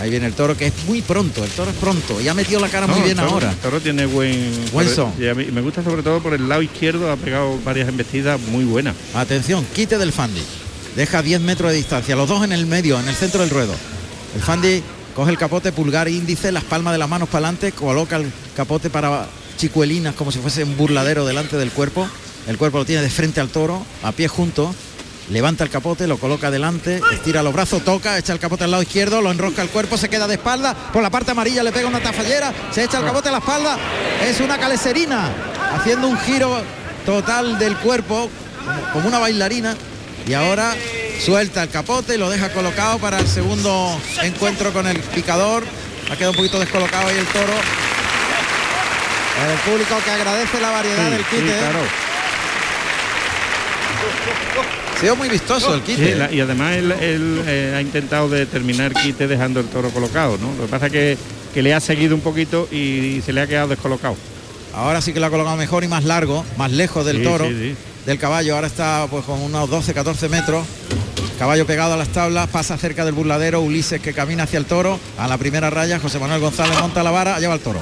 [0.00, 1.42] Ahí viene el toro que es muy pronto.
[1.42, 2.20] El toro es pronto.
[2.20, 3.50] Y ha metido la cara muy bien el toro- ahora.
[3.50, 5.12] el toro tiene buen Buen son.
[5.18, 8.38] y a mí me gusta sobre todo por el lado izquierdo ha pegado varias embestidas
[8.40, 10.42] muy buenas Atención, quite del Fandi.
[10.96, 12.14] Deja 10 metros de distancia.
[12.16, 13.74] Los dos en el medio, en el centro del ruedo.
[14.34, 14.82] El Fandi
[15.14, 18.30] coge el capote pulgar e índice, las palmas de las manos para adelante, coloca el
[18.54, 22.06] capote para chicuelinas como si fuese un burladero delante del cuerpo.
[22.46, 24.74] El cuerpo lo tiene de frente al toro, a pie junto.
[25.28, 28.84] Levanta el capote, lo coloca delante, estira los brazos, toca, echa el capote al lado
[28.84, 31.88] izquierdo, lo enrosca el cuerpo, se queda de espalda, por la parte amarilla le pega
[31.88, 33.76] una tafallera, se echa el capote a la espalda,
[34.24, 35.28] es una caleserina,
[35.74, 36.62] haciendo un giro
[37.04, 38.30] total del cuerpo,
[38.92, 39.74] como, una bailarina,
[40.28, 40.74] y ahora
[41.24, 45.64] suelta el capote y lo deja colocado para el segundo encuentro con el picador.
[46.10, 47.52] Ha quedado un poquito descolocado ahí el toro.
[49.52, 51.58] El público que agradece la variedad Sí, del sí, quite.
[51.58, 51.80] claro.
[54.96, 56.12] Ha sido muy vistoso el quite.
[56.12, 60.38] Sí, la- y además él, él, eh, ha intentado determinar quite dejando el toro colocado
[60.38, 60.52] ¿no?
[60.54, 61.18] lo que pasa es que,
[61.52, 64.16] que le ha seguido un poquito y se le ha quedado descolocado
[64.74, 67.46] Ahora sí que lo ha colocado mejor y más largo, más lejos del Sí, toro,
[67.48, 68.54] sí, del caballo.
[68.56, 70.66] Ahora está pues con unos 12, 14 metros.
[71.38, 75.00] Caballo pegado a las tablas, pasa cerca del burladero, Ulises que camina hacia el toro,
[75.16, 77.80] a la primera raya, José Manuel González monta la vara, lleva el toro.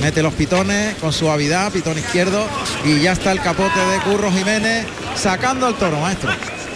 [0.00, 2.46] Mete los pitones con suavidad, pitón izquierdo,
[2.84, 6.30] y ya está el capote de Curro Jiménez sacando al toro, maestro.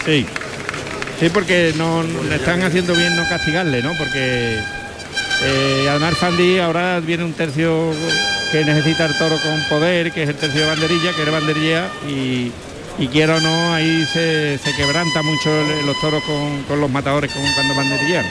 [0.04, 0.26] Sí,
[1.20, 3.92] sí, porque no le están haciendo bien no castigarle, ¿no?
[3.96, 4.58] Porque
[5.44, 7.92] eh, además Fandi ahora viene un tercio
[8.50, 11.88] que necesita el toro con poder, que es el tercio de banderilla, que era banderilla,
[12.08, 12.50] y,
[12.98, 15.48] y quiera o no, ahí se, se quebranta mucho
[15.86, 18.26] los toros con, con los matadores con, cuando banderillan.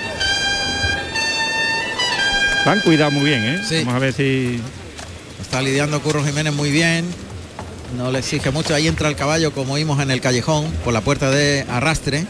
[2.65, 3.62] Han cuidado muy bien, ¿eh?
[3.67, 3.77] Sí.
[3.80, 4.62] Vamos a ver si...
[5.41, 7.06] Está lidiando Curro Jiménez muy bien.
[7.97, 8.73] No le exige mucho.
[8.73, 12.25] Ahí entra el caballo, como vimos en el callejón, por la puerta de arrastre.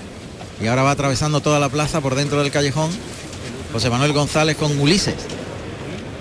[0.61, 2.89] Y ahora va atravesando toda la plaza por dentro del callejón.
[3.71, 5.15] José Manuel González con Ulises.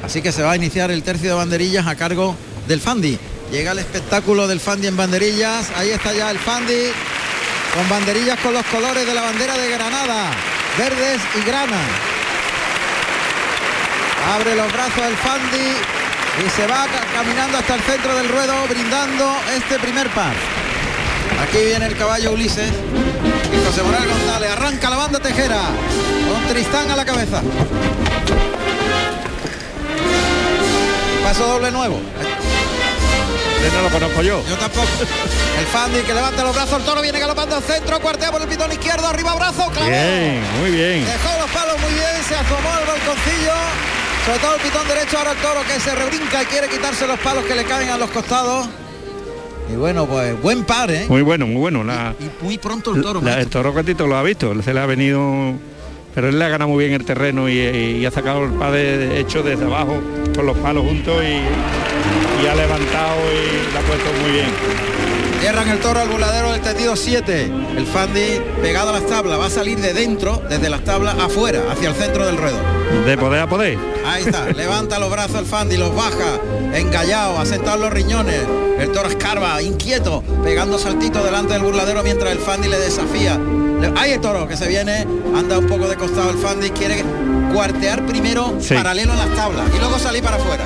[0.05, 2.37] Así que se va a iniciar el tercio de banderillas a cargo
[2.68, 3.18] del Fandi.
[3.50, 5.70] Llega el espectáculo del Fandi en banderillas.
[5.76, 6.92] Ahí está ya el Fandi
[7.74, 10.31] con banderillas con los colores de la bandera de Granada,
[10.76, 11.81] verdes y grana.
[14.35, 16.00] Abre los brazos el Fandi
[16.38, 20.33] y se va ca- caminando hasta el centro del ruedo brindando este primer par.
[21.43, 25.61] Aquí viene el caballo Ulises y José Manuel González arranca la banda tejera
[26.31, 27.43] con Tristán a la cabeza.
[31.25, 32.01] Paso doble nuevo.
[33.75, 34.43] No lo conozco yo.
[34.49, 34.88] Yo tampoco.
[35.59, 38.49] El Fandi que levanta los brazos, el toro viene galopando al centro, cuartea por el
[38.49, 39.87] pitón izquierdo, arriba brazo, clavó.
[39.88, 41.05] Bien, muy bien.
[41.05, 43.53] Dejó los palos muy bien, se asomó al balconcillo.
[44.26, 47.18] Sobre todo el pitón derecho, ahora el toro que se rebrinca y quiere quitarse los
[47.20, 48.68] palos que le caen a los costados.
[49.72, 51.06] Y bueno, pues buen par, ¿eh?
[51.09, 51.83] Muy bueno, muy bueno.
[51.85, 53.20] La, Y muy pronto el toro.
[53.22, 55.54] La- el toro Catito lo ha visto, se le ha venido,
[56.14, 58.98] pero él le ha ganado muy bien el terreno y, y ha sacado el padre
[58.98, 60.00] de- hecho desde abajo
[60.35, 64.46] con los palos juntos y, ha levantado y la ha puesto muy bien.
[65.40, 67.50] Cierran el toro al burladero del tendido 7.
[67.76, 71.62] El Fandi pegado a las tablas va a salir de dentro, desde las tablas afuera,
[71.70, 72.59] hacia el centro del ruedo.
[73.07, 73.79] De poder a poder.
[74.07, 76.38] Ahí está, levanta los brazos el Fandi, los baja,
[76.74, 78.40] engallado, asentado en los riñones.
[78.79, 83.38] El toro escarba, inquieto, pegando saltitos delante del burladero mientras el Fandi le desafía.
[83.96, 87.05] Ahí el toro que se viene, anda un poco de costado el Fandi, quiere
[87.53, 88.74] cuartear primero Sí.
[88.74, 90.64] paralelo a las tablas y luego salir para afuera.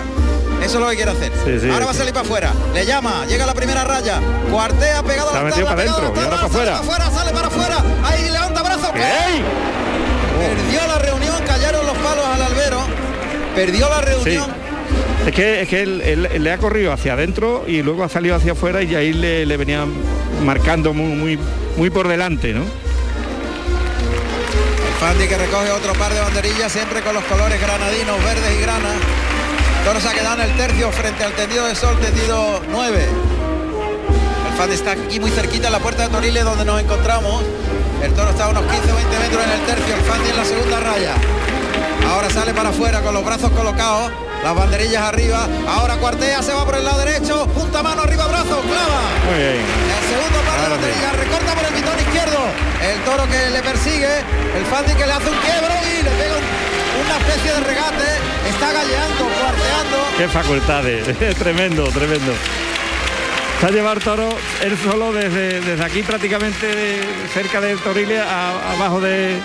[0.62, 1.32] Eso es lo que quiere hacer.
[1.44, 1.70] Sí, sí.
[1.70, 2.52] ahora va a salir para afuera.
[2.72, 6.18] Le llama, llega a la primera raya, cuartea pegado a la tabla, para adentro, y
[6.18, 7.10] ahora para afuera.
[7.10, 7.76] sale para afuera.
[8.04, 8.90] Ahí levanta brazos.
[10.38, 11.43] Perdió la reunión,
[13.54, 14.04] Perdió la Sí.
[14.06, 14.46] reunión.
[15.26, 18.08] Es que, es que él, él- él le ha corrido hacia adentro y luego ha
[18.08, 19.84] salido hacia afuera y ahí le, le venía
[20.44, 21.38] marcando muy, muy,
[21.76, 22.62] muy por delante, ¿no?
[22.62, 22.68] El
[25.00, 28.90] Fandi que recoge otro par de banderillas, siempre con los colores granadinos, verdes y grana.
[29.84, 33.06] Toro se ha quedado en el tercio frente al tendido de sol, tendido 9.
[34.50, 37.42] El Fandi está aquí muy cerquita en la puerta de Toriles donde nos encontramos.
[38.02, 40.36] El toro está a unos 15 o 20 metros en el tercio, el Fandi en
[40.36, 41.14] la segunda raya.
[42.10, 45.46] Ahora sale para afuera con los brazos colocados, las banderillas arriba.
[45.68, 49.00] Ahora cuartea, se va por el lado derecho, punta mano arriba, brazo, clava.
[49.26, 49.56] Muy bien.
[49.58, 52.38] El segundo par de banderillas, recorta por el pitón izquierdo.
[52.82, 54.18] El toro que le persigue,
[54.56, 58.04] el Fandi que le hace un quiebro y le pega un- una especie de regate.
[58.48, 59.96] Está galleando, cuarteando.
[60.18, 62.32] Qué facultades, tremendo, tremendo.
[63.60, 64.28] Se ha llevado el toro
[64.62, 69.40] él solo desde, desde aquí prácticamente de- cerca del Torile a- abajo de-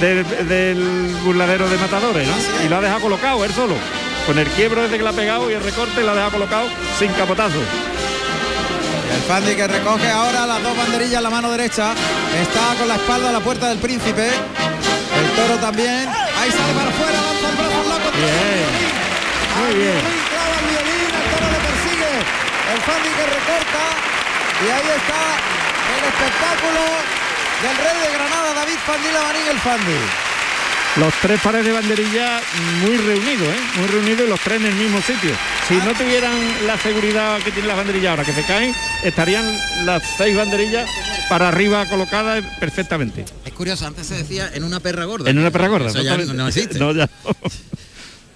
[0.00, 2.34] del- del burladero de matadores, ¿no?
[2.64, 3.74] Y lo ha dejado colocado él solo.
[4.26, 6.68] Con el quiebro desde que le ha pegado y el recorte lo ha dejado colocado
[6.98, 7.58] sin capotazo.
[9.14, 11.92] El Fandi que recoge ahora las dos banderillas en la mano derecha.
[12.40, 14.26] Está con la espalda a la puerta del príncipe.
[14.28, 16.08] El toro también.
[16.08, 18.08] Ahí sale para afuera, lanza el brazo loco.
[18.16, 18.68] Bien.
[19.54, 19.94] Muy bien.
[19.94, 22.12] violín, clava el violín, el toro le persigue.
[22.74, 23.82] El Fandi que recorta.
[24.64, 25.22] Y ahí está
[25.94, 26.82] el espectáculo
[27.62, 29.98] del rey de Granada, David Fandila Marín, el Fandi.
[30.96, 32.40] Los tres pares de banderilla
[32.80, 33.60] muy reunidos, ¿eh?
[33.78, 35.30] muy reunidos y los tres en el mismo sitio.
[35.68, 36.36] Si no tuvieran
[36.66, 39.44] la seguridad que tienen las banderillas ahora, que se caen, estarían
[39.84, 40.88] las seis banderillas
[41.28, 43.24] para arriba colocadas perfectamente.
[43.44, 45.28] Es curioso, antes se decía en una perra gorda.
[45.28, 45.88] En una perra gorda.
[45.88, 46.34] Eso ya totalmente.
[46.34, 46.78] no existe.
[46.78, 47.08] No, ya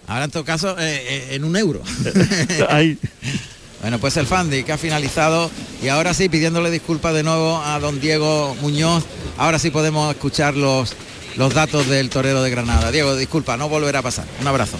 [0.09, 1.83] Ahora en todo caso eh, eh, en un euro.
[2.71, 2.99] Ahí.
[3.81, 5.51] Bueno, pues el Fandi que ha finalizado
[5.83, 9.05] y ahora sí pidiéndole disculpas de nuevo a don Diego Muñoz.
[9.37, 10.95] Ahora sí podemos escuchar los,
[11.37, 12.91] los datos del torero de Granada.
[12.91, 14.27] Diego, disculpa, no volverá a pasar.
[14.41, 14.79] Un abrazo.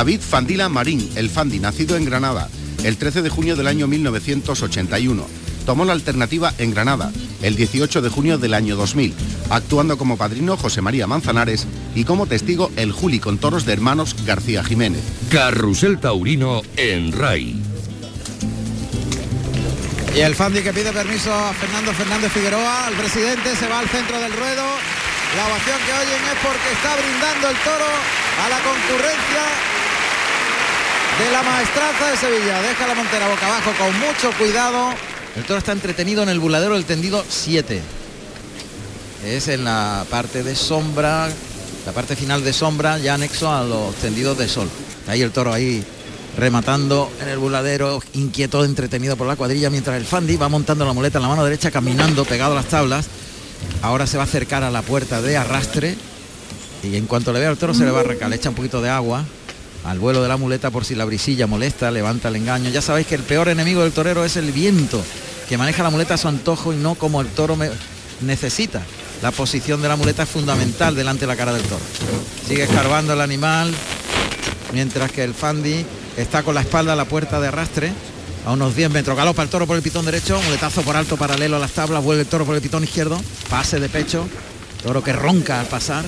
[0.00, 2.48] David Fandila Marín, el Fandi, nacido en Granada,
[2.84, 5.26] el 13 de junio del año 1981.
[5.66, 9.12] Tomó la alternativa en Granada, el 18 de junio del año 2000,
[9.50, 14.16] actuando como padrino José María Manzanares y como testigo el Juli con toros de hermanos
[14.24, 15.02] García Jiménez.
[15.30, 17.60] Carrusel Taurino en RAI.
[20.16, 23.88] Y el Fandi que pide permiso a Fernando Fernández Figueroa, al presidente, se va al
[23.90, 24.64] centro del ruedo.
[25.36, 29.79] La ovación que oyen es porque está brindando el toro a la concurrencia
[31.18, 32.62] de la maestranza de Sevilla.
[32.62, 34.90] Deja la montera boca abajo con mucho cuidado.
[35.36, 37.80] El toro está entretenido en el buladero del tendido 7.
[39.26, 41.28] Es en la parte de sombra,
[41.86, 44.68] la parte final de sombra, ya anexo a los tendidos de sol.
[45.06, 45.84] Ahí el toro ahí
[46.36, 50.92] rematando en el buladero, inquieto, entretenido por la cuadrilla, mientras el Fandi va montando la
[50.92, 53.06] muleta en la mano derecha, caminando pegado a las tablas.
[53.82, 55.96] Ahora se va a acercar a la puerta de arrastre
[56.82, 58.80] y en cuanto le vea al toro se le va a le echa un poquito
[58.80, 59.24] de agua
[59.84, 62.70] al vuelo de la muleta por si la brisilla molesta, levanta el engaño.
[62.70, 65.02] Ya sabéis que el peor enemigo del torero es el viento,
[65.48, 67.56] que maneja la muleta a su antojo y no como el toro
[68.20, 68.82] necesita.
[69.22, 71.82] La posición de la muleta es fundamental delante de la cara del toro.
[72.46, 73.72] Sigue escarbando el animal,
[74.72, 75.84] mientras que el Fandi
[76.16, 77.92] está con la espalda a la puerta de arrastre,
[78.46, 79.16] a unos 10 metros.
[79.16, 82.22] Galopa el toro por el pitón derecho, muletazo por alto paralelo a las tablas, vuelve
[82.22, 84.26] el toro por el pitón izquierdo, pase de pecho,
[84.82, 86.04] toro que ronca al pasar,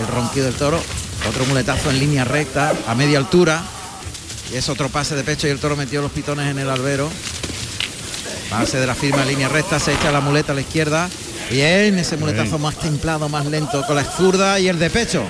[0.00, 0.80] el ronquido del toro,
[1.28, 3.62] otro muletazo en línea recta, a media altura,
[4.52, 7.10] y es otro pase de pecho y el toro metió los pitones en el albero.
[8.50, 11.08] Pase de la firma en línea recta, se echa la muleta a la izquierda.
[11.50, 15.24] Bien, ese muletazo más templado, más lento, con la zurda y el de pecho.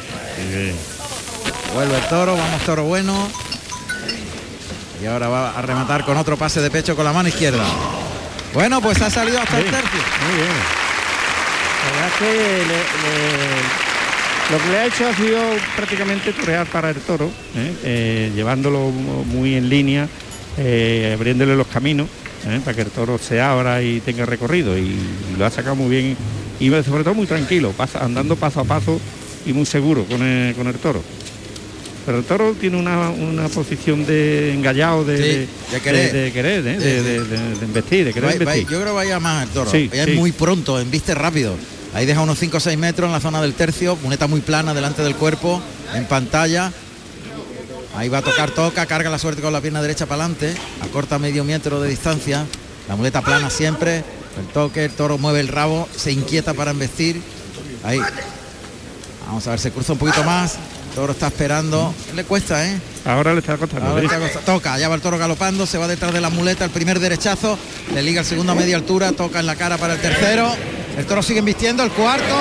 [1.74, 3.28] Vuelve el toro, vamos toro bueno.
[5.02, 7.64] Y ahora va a rematar con otro pase de pecho con la mano izquierda.
[8.54, 10.00] Bueno, pues ha salido hasta el tercio.
[10.26, 10.48] Muy bien.
[11.84, 13.85] La verdad es que le,
[14.50, 15.38] Lo que le ha hecho ha sido
[15.74, 17.72] prácticamente torear para el toro, ¿eh?
[17.82, 20.08] Eh, llevándolo muy en línea,
[20.56, 22.08] eh, abriéndole los caminos
[22.64, 24.94] para que el toro se abra y tenga recorrido y,
[25.36, 26.16] lo ha sacado muy bien
[26.60, 29.00] y sobre todo muy tranquilo, pasa, andando paso a paso
[29.44, 31.02] y muy seguro con el, con el toro.
[32.06, 36.12] Pero el toro tiene una, una posición de engallado, de, Sí, de querer.
[36.12, 36.76] de, de querer, ¿eh?
[36.78, 37.64] Sí, de, sí.
[37.64, 38.62] investir, de querer Va- va- investir.
[38.68, 39.68] yo creo que vaya más el toro.
[39.72, 39.90] Sí.
[40.14, 41.56] muy pronto, embiste rápido.
[41.96, 44.74] Ahí deja unos 5 o 6 metros en la zona del tercio, muneta muy plana
[44.74, 45.62] delante del cuerpo,
[45.94, 46.70] en pantalla.
[47.96, 51.18] Ahí va a tocar, toca, carga la suerte con la pierna derecha para adelante, acorta
[51.18, 52.44] medio metro de distancia.
[52.86, 54.04] La muleta plana siempre,
[54.38, 57.22] el toque, el toro mueve el rabo, se inquieta para embestir.
[57.82, 57.98] Ahí.
[59.26, 60.56] Vamos a ver, se cruza un poquito más.
[60.90, 61.94] El toro está esperando.
[62.14, 62.78] Le cuesta, ¿eh?
[63.06, 63.86] Ahora le está costando.
[63.86, 64.04] Ahora ¿eh?
[64.04, 66.70] está costa- toca, ya va el toro galopando, se va detrás de la muleta, el
[66.70, 67.58] primer derechazo,
[67.94, 70.54] le liga el segundo a media altura, toca en la cara para el tercero.
[70.96, 72.34] El toro sigue invistiendo, el cuarto,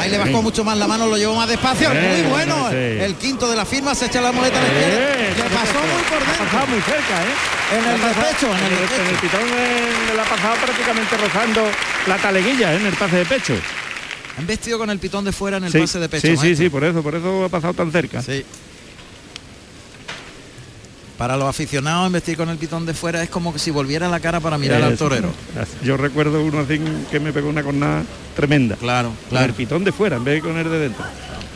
[0.00, 0.42] ahí le bajó Sí.
[0.42, 2.68] mucho más la mano, lo llevó más despacio, Eh, muy bueno.
[2.70, 2.74] sí.
[2.76, 5.78] El quinto de la firma se echa la muleta a la izquierda, Eh, le pasó
[5.78, 6.66] muy por dentro.
[6.66, 7.78] muy cerca, ¿eh?
[7.78, 9.40] En el despecho, en el en pitón
[10.14, 11.62] le ha pasado prácticamente rozando
[12.08, 12.76] la taleguilla ¿eh?
[12.78, 13.54] en el pase de pecho.
[14.38, 16.26] Han vestido con el pitón de fuera en el sí, pase de pecho.
[16.26, 16.64] sí, sí, maestro.
[16.64, 18.22] sí, por eso, por eso ha pasado tan cerca.
[18.22, 18.44] Sí.
[21.20, 24.20] Para los aficionados, investir con el pitón de fuera es como que si volviera la
[24.20, 25.28] cara para mirar al torero.
[25.84, 26.80] Yo recuerdo uno así
[27.10, 28.04] que me pegó una cornada
[28.34, 28.76] tremenda.
[28.76, 29.44] Claro, Con claro.
[29.44, 31.04] el pitón de fuera en vez de con el de dentro.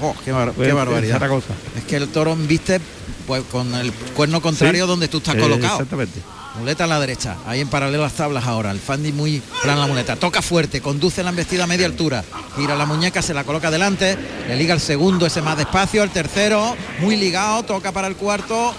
[0.02, 1.14] Oh, qué, bar- Fue qué en barbaridad.
[1.14, 1.54] Zaragoza.
[1.78, 2.78] Es que el toro viste
[3.26, 4.88] pues con el cuerno contrario Sí.
[4.90, 5.72] donde tú estás colocado.
[5.76, 6.20] Exactamente.
[6.58, 8.70] Muleta a la derecha, ahí en paralelo a las tablas ahora.
[8.70, 10.14] El Fandi muy plana la muleta.
[10.16, 12.22] Toca fuerte, conduce la embestida a media altura.
[12.58, 14.18] Gira la muñeca, se la coloca delante.
[14.46, 16.02] Le liga el segundo, ese más despacio.
[16.02, 18.74] El tercero, muy ligado, toca para el cuarto.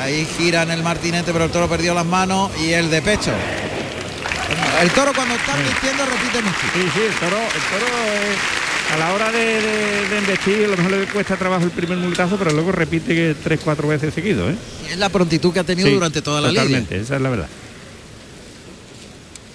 [0.00, 2.50] Ahí gira en el martinete, pero el toro perdió las manos.
[2.60, 3.32] Y el de pecho.
[4.80, 6.60] El toro cuando está vistiendo repite mucho.
[6.72, 10.68] Sí, sí, el toro, el toro eh, a la hora de, de, de investir a
[10.68, 14.48] lo mejor le cuesta trabajo el primer muletazo, pero luego repite tres, cuatro veces seguido,
[14.48, 14.54] ¿eh?
[14.90, 16.62] Es la prontitud que ha tenido Sí, durante toda la lidia.
[16.62, 17.48] Totalmente, esa es la verdad.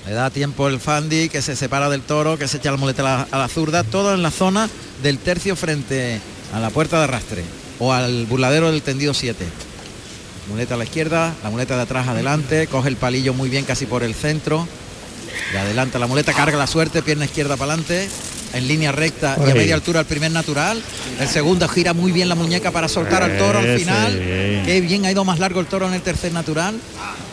[0.06, 3.02] Le da tiempo el Fandi que se separa del toro, que se echa la muleta
[3.02, 4.70] a la, a la zurda, todo en la zona
[5.02, 6.20] del tercio frente
[6.54, 7.44] a la puerta de arrastre
[7.80, 9.46] o al burladero del tendido 7.
[10.50, 13.86] Muleta a la izquierda, la muleta de atrás adelante, coge el palillo muy bien casi
[13.86, 14.68] por el centro.
[15.52, 18.10] De adelanta la muleta, carga la suerte, pierna izquierda para adelante,
[18.54, 20.82] en línea recta y a media altura el primer natural.
[21.20, 24.20] El segundo gira muy bien la muñeca para soltar al toro al final.
[24.20, 24.64] bien.
[24.66, 26.76] Qué bien ha ido más largo el toro en el tercer natural.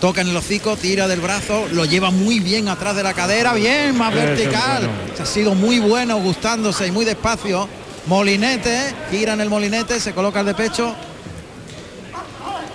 [0.00, 3.52] Toca en el hocico, tira del brazo, lo lleva muy bien atrás de la cadera,
[3.54, 4.86] bien, más vertical.
[4.86, 5.22] bueno.
[5.22, 7.68] Ha sido muy bueno, gustándose y muy despacio.
[8.06, 10.94] Molinete, gira en el molinete, se coloca el de pecho.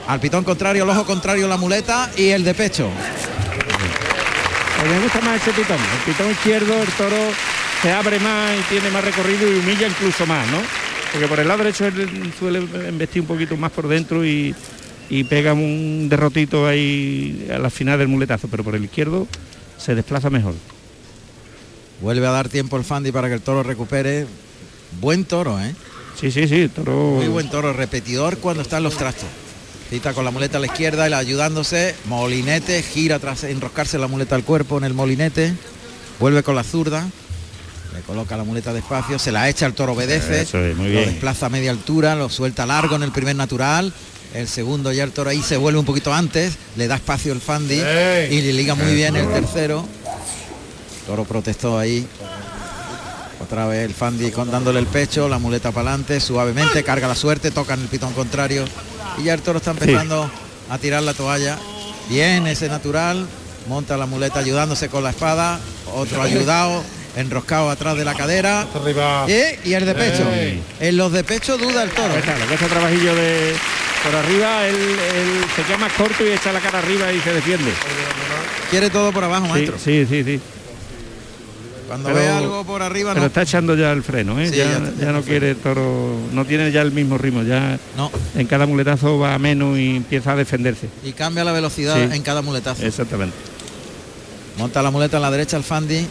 [0.08, 2.89] Al pitón contrario, el ojo contrario, la muleta y el de pecho.
[4.88, 5.78] Me gusta más ese pitón.
[5.78, 7.18] El pitón izquierdo, el toro
[7.82, 10.58] se abre más y tiene más recorrido y humilla incluso más, ¿no?
[11.12, 14.54] Porque por el lado derecho él suele investir un poquito más por dentro y,
[15.10, 19.28] y pega un derrotito ahí a la final del muletazo, pero por el izquierdo
[19.78, 20.54] se desplaza mejor.
[22.02, 24.28] Vuelve a dar tiempo el Fandi para que el toro recupere.
[25.02, 25.74] Buen toro, ¿eh?
[26.20, 26.94] Sí, sí, sí, toro.
[27.15, 29.30] Muy buen toro, repetidor cuando están los trastos.
[29.89, 34.36] Cita con la muleta a la izquierda, él ayudándose, molinete, gira tras enroscarse la muleta
[34.36, 35.54] al cuerpo en el molinete,
[36.19, 37.06] vuelve con la zurda,
[37.93, 41.00] le coloca la muleta despacio, se la echa, el toro obedece, Eso es, muy lo
[41.00, 41.10] bien.
[41.12, 43.93] desplaza a media altura, lo suelta largo en el primer natural,
[44.34, 47.39] el segundo ya el toro ahí se vuelve un poquito antes, le da espacio el
[47.39, 49.88] Fandi y le liga muy bien el tercero.
[51.06, 52.06] Toro protestó ahí.
[53.39, 57.13] Otra vez el Fandi con, dándole el pecho, la muleta para adelante, suavemente, carga la
[57.15, 58.65] suerte, toca en el pitón contrario.
[59.18, 60.30] Y ya el toro está empezando
[60.70, 61.58] a tirar la toalla.
[62.10, 63.26] Bien ese natural,
[63.68, 65.60] monta la muleta ayudándose con la espada,
[65.96, 66.84] otro ayudado,
[67.15, 68.68] enroscado atrás de la cadera.
[69.28, 70.24] Y, y el de pecho.
[70.34, 70.62] Ey.
[70.80, 72.13] En los de pecho duda el toro.
[72.15, 73.54] Lo que trabajillo de
[74.04, 77.34] por arriba, él, él se queda más corto y echa la cara arriba y se
[77.34, 77.72] defiende.
[78.70, 79.78] Quiere todo por abajo, Sí, maestro.
[79.84, 80.39] sí, sí, sí.
[81.88, 83.27] Cuando Pero- ve algo por arriba Pero no.
[83.27, 84.49] está echando ya el freno, ¿eh?
[84.49, 85.05] Sí, ya, ya está.
[85.05, 88.11] ya no quiere el toro, no tiene ya el mismo ritmo, ya No.
[88.36, 90.89] en cada muletazo va a menos y empieza a defenderse.
[91.03, 92.15] Y cambia la velocidad Sí.
[92.15, 92.83] en cada muletazo.
[92.86, 93.36] Exactamente.
[94.57, 96.07] Monta la muleta en la derecha el Fandi,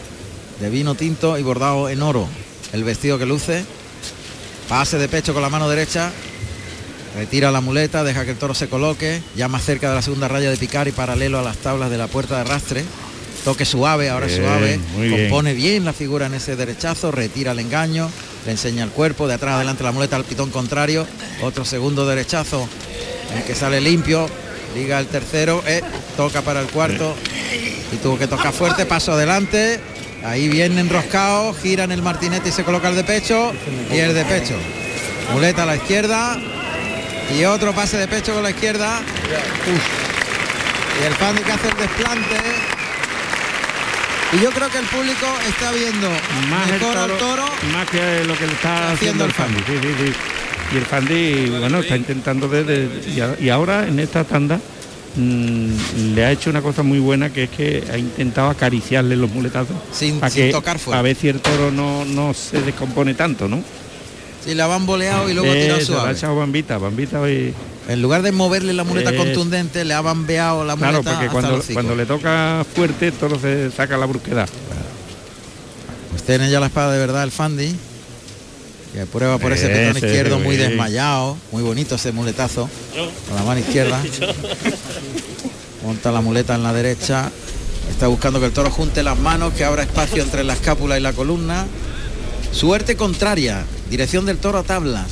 [0.61, 2.29] de vino tinto y bordado en oro.
[2.73, 3.65] El vestido que luce.
[4.69, 6.11] Pase de pecho con la mano derecha.
[7.17, 10.27] Retira la muleta, deja que el toro se coloque, ya más cerca de la segunda
[10.29, 12.85] raya de picar y paralelo a las tablas de la puerta de arrastre.
[13.45, 14.81] Toque suave, ahora Bien, suave.
[14.97, 15.21] bien.
[15.29, 18.11] Compone bien la figura en ese derechazo, retira el engaño,
[18.47, 21.07] le enseña el cuerpo, de atrás adelante la muleta al pitón contrario.
[21.43, 22.67] Otro segundo derechazo,
[23.33, 24.29] en el que sale limpio.
[24.75, 25.83] Liga el tercero, eh,
[26.17, 27.15] toca para el cuarto
[27.93, 29.79] y tuvo que tocar fuerte, paso adelante,
[30.25, 33.53] Ahí viene enroscado, gira en el martinete y se coloca el de pecho
[33.93, 34.55] y el de pecho.
[35.33, 36.39] Muleta a la izquierda
[37.39, 39.03] y otro pase de pecho con la izquierda.
[41.03, 42.37] Y el Fandi que hace el desplante.
[44.37, 46.09] Y yo creo que el público está viendo
[46.51, 49.59] más el toro, más que lo que le está haciendo haciendo, el Fandi.
[49.67, 50.13] Sí, sí, sí.
[50.73, 52.89] Y el Fandi, bueno, está intentando desde
[53.41, 54.59] y, ahora en esta tanda
[55.15, 59.31] mm, le ha hecho una cosa muy buena que es que ha intentado acariciarle los
[59.31, 60.99] muletazos Sin- para sin que tocar fuerte.
[60.99, 63.63] a ver si el toro no, no se descompone tanto, ¿no?
[64.45, 66.13] Si la van boleado y luego ha tirado le ha suave.
[66.13, 67.55] echado bambita, bambita y
[67.89, 71.63] En lugar de moverle la muleta contundente, le ha bambeado la muleta claro, porque cuando,
[71.73, 74.49] cuando le toca fuerte, el toro se saca la brusquedad.
[76.11, 77.75] Pues tiene ya la espada de verdad el Fandi.
[78.95, 81.37] Que prueba por ese Ese, izquierdo muy desmayado.
[81.51, 82.71] Muy bonito ese muletazo.
[83.27, 84.01] Con la mano izquierda.
[85.83, 87.31] Monta la muleta en la derecha.
[87.91, 91.03] Está buscando que el toro junte las manos, que abra espacio entre la escápula y
[91.03, 91.67] la columna.
[92.53, 93.65] Suerte contraria.
[93.91, 95.07] Dirección del toro a tablas.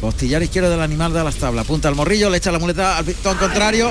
[0.00, 1.66] Costillar izquierdo del animal da las tablas.
[1.66, 3.90] Punta al morrillo, le echa la muleta al pistón contrario.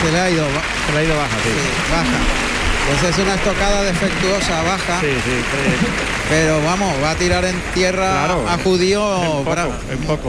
[0.00, 0.44] Se le ha ido,
[0.86, 1.48] Se le ha ido baja, sí.
[1.50, 2.18] sí, baja.
[2.86, 5.00] Pues es una estocada defectuosa, baja.
[5.00, 5.32] Sí, sí.
[6.28, 8.48] Pero vamos, va a tirar en tierra Claro.
[8.48, 9.22] a judío.
[9.22, 9.72] En poco, bravo.
[9.90, 10.28] en poco.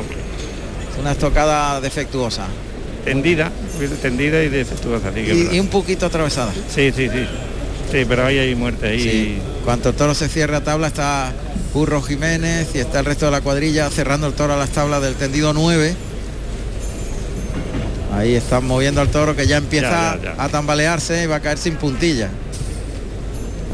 [0.92, 2.48] Es una estocada defectuosa.
[3.04, 3.52] Tendida,
[4.02, 5.14] tendida y defectuosa.
[5.14, 6.52] que Y, un poquito atravesada.
[6.74, 7.28] Sí, sí, sí.
[7.92, 9.00] Sí, pero ahí hay muerte ahí.
[9.00, 9.38] Sí.
[9.64, 11.34] Cuanto el toro se cierre a tabla está
[11.76, 15.02] Burro Jiménez y está el resto de la cuadrilla cerrando el toro a las tablas
[15.02, 15.94] del tendido 9.
[18.16, 20.42] Ahí están moviendo al toro que ya empieza Ya, ya, ya.
[20.44, 22.30] a tambalearse y va a caer sin puntilla.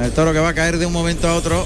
[0.01, 1.63] El toro que va a caer de un momento a otro.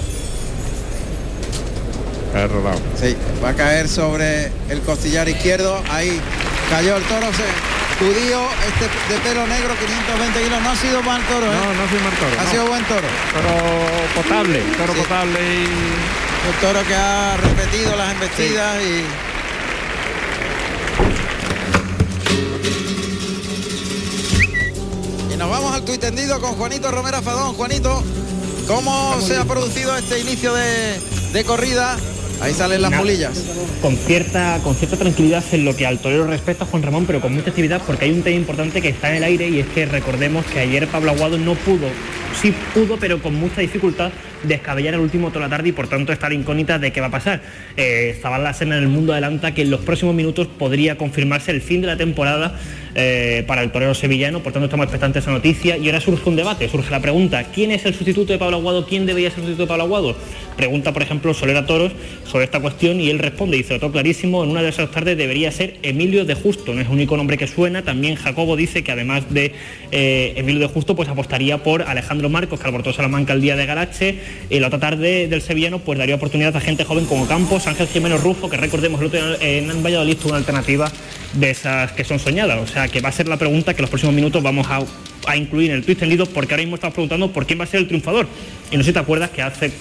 [2.34, 2.82] Rodado.
[3.02, 5.82] Sí, va a caer sobre el costillar izquierdo.
[5.90, 6.20] Ahí
[6.70, 7.28] cayó el toro.
[7.28, 7.44] Se,
[8.00, 10.62] judío, este de pelo negro, 520 kilos.
[10.62, 11.56] No ha sido mal toro, ¿eh?
[11.56, 12.39] No, no soy mal toro.
[12.39, 12.52] ha no.
[12.52, 13.08] sido buen toro.
[13.34, 13.54] Toro
[14.22, 15.00] potable, toro Sí.
[15.00, 15.66] potable y.
[16.46, 19.04] Un toro que ha repetido las embestidas y...
[25.34, 27.56] Y nos vamos al tuit tendido con Juanito Romero Fadón.
[27.56, 28.04] Juanito,
[28.68, 31.00] ¿cómo se ha producido este inicio de,
[31.34, 31.98] de corrida?
[32.42, 33.02] Ahí salen las Nada.
[33.04, 33.44] mulillas.
[33.82, 37.34] con cierta, con cierta tranquilidad en lo que al torero respecta, Juan Ramón, pero con
[37.34, 39.86] mucha actividad porque hay un tema importante que está en el aire y es que
[39.86, 41.88] recordemos que ayer Pablo Aguado no pudo,
[42.42, 44.12] sí pudo, pero con mucha dificultad
[44.44, 47.08] descabellar el último toda la tarde y por tanto está la incógnita de qué va
[47.08, 47.42] a pasar.
[47.78, 51.82] Eh, Lasena en el mundo adelanta que en los próximos minutos podría confirmarse el fin
[51.82, 52.60] de la temporada
[52.96, 56.36] eh, para el torero sevillano, por tanto estamos expectantes esa noticia y ahora surge un
[56.36, 58.86] debate, surge la pregunta, ¿quién es el sustituto de Pablo Aguado?
[58.86, 60.16] ¿Quién debería ser el sustituto de Pablo Aguado?
[60.56, 61.92] Pregunta, por ejemplo, Solera Toros
[62.26, 65.52] sobre esta cuestión y él responde, dice, todo clarísimo, en una de esas tardes debería
[65.52, 68.92] ser Emilio de Justo, no es el único nombre que suena, también Jacobo dice que
[68.92, 69.54] además de
[69.92, 73.65] eh, Emilio de Justo, pues apostaría por Alejandro Marcos, que alborotó Salamanca el día de
[73.65, 74.19] Garache,
[74.49, 77.88] y la otra tarde del sevillano pues daría oportunidad a gente joven como Campos, Ángel
[77.88, 80.91] Jiménez Rufo, que recordemos el otro en Valladolid una alternativa
[81.34, 83.84] de esas que son soñadas, o sea que va a ser la pregunta que en
[83.84, 87.32] los próximos minutos vamos a, incluir en el tweet tendido, porque ahora mismo estamos preguntando
[87.32, 88.28] por quién va a ser el triunfador,
[88.71, 89.71] y no sé te acuerdas que hace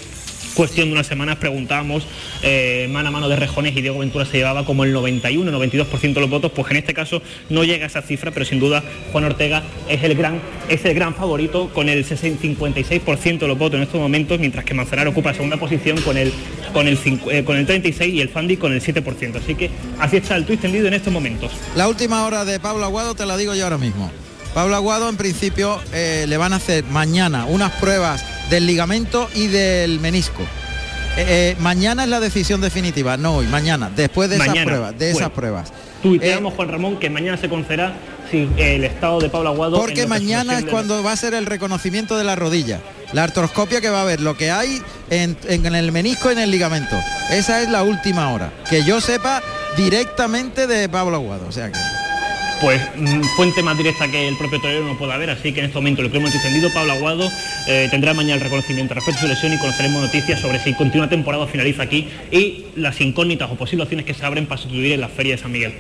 [0.54, 2.06] cuestión de unas semanas preguntábamos
[2.42, 6.14] eh, mano a mano de Rejones y Diego Ventura se llevaba como el 91, 92%
[6.14, 8.82] de los votos, pues en este caso no llega a esa cifra, pero sin duda
[9.12, 13.58] Juan Ortega es el gran, es el gran favorito con el 60 56% de los
[13.58, 16.32] votos en estos momentos, mientras que Manzanar ocupa la segunda posición con el,
[16.72, 16.98] con el,
[17.30, 19.36] eh, con el 36 y el Fandi con el 7%.
[19.36, 21.52] Así que así está el tuit tendido en estos momentos.
[21.76, 24.10] La última hora de Pablo Aguado te la digo yo ahora mismo.
[24.54, 29.46] Pablo Aguado en principio eh, le van a hacer mañana unas pruebas del ligamento y
[29.48, 30.42] del menisco.
[31.16, 35.12] Eh, eh, mañana es la decisión definitiva, no hoy, mañana, después de esas pruebas, de
[35.12, 35.18] bueno.
[35.18, 35.72] esas pruebas.
[36.02, 37.94] Tuiteamos, Juan Ramón, que mañana se conocerá
[38.30, 39.76] si el estado de Pablo Aguado...
[39.78, 42.80] Porque mañana es de- cuando va a ser el reconocimiento de la rodilla.
[43.12, 46.40] La artroscopia que va a ver, lo que hay en, en el menisco y en
[46.40, 46.96] el ligamento.
[47.30, 48.52] Esa es la última hora.
[48.68, 49.40] Que yo sepa
[49.76, 51.46] directamente de Pablo Aguado.
[51.48, 51.78] O sea que.
[52.60, 55.66] Pues mm, fuente más directa que el propio torero no puede haber, así que en
[55.66, 57.28] este momento lo que hemos entendido, Pablo Aguado
[57.66, 61.08] eh, tendrá mañana el reconocimiento respecto a su lesión y conoceremos noticias sobre si continúa
[61.08, 64.92] temporada o finaliza aquí y las incógnitas o posibles opciones que se abren para sustituir
[64.92, 65.74] en la Feria de San Miguel.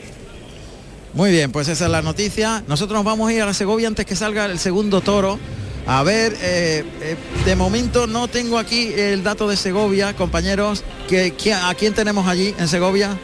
[1.14, 2.64] Muy bien, pues esa es la noticia.
[2.66, 5.38] Nosotros nos vamos a ir a la Segovia antes que salga el segundo toro.
[5.86, 10.82] A ver, eh, eh, de momento no tengo aquí el dato de Segovia, compañeros.
[11.08, 13.16] Que- ¿A quién tenemos allí en Segovia?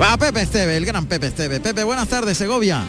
[0.00, 1.60] A Pepe Esteve, el gran Pepe Esteve.
[1.60, 2.84] Pepe, buenas tardes, Segovia.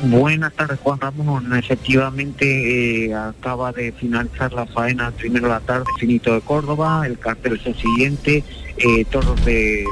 [0.00, 1.56] Buenas tardes, Juan Ramón.
[1.56, 7.06] Efectivamente, eh, acaba de finalizar la faena primero la tarde, finito de Córdoba.
[7.06, 8.42] El cartel es el siguiente:
[8.78, 9.84] eh, toros de,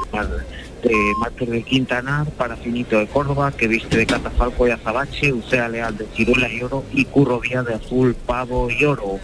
[0.82, 5.96] de de Quintanar, para Finito de Córdoba, que viste de Catafalco y Azabache, Ucea Leal
[5.96, 9.18] de Ciruela y Oro y Curro Díaz de Azul, Pavo y Oro.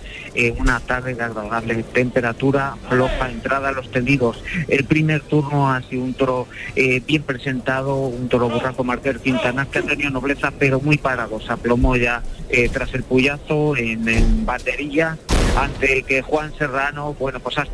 [0.58, 4.42] Una tarde de agradable temperatura, floja entrada a los tendidos.
[4.68, 6.46] El primer turno ha sido un toro
[6.76, 11.40] eh, bien presentado, un toro burraco Márquez Quintanar que ha tenido nobleza pero muy parado,
[11.40, 15.18] se aplomó ya eh, tras el puyazo en, en batería
[15.56, 17.66] ante el que Juan Serrano, bueno, pues ha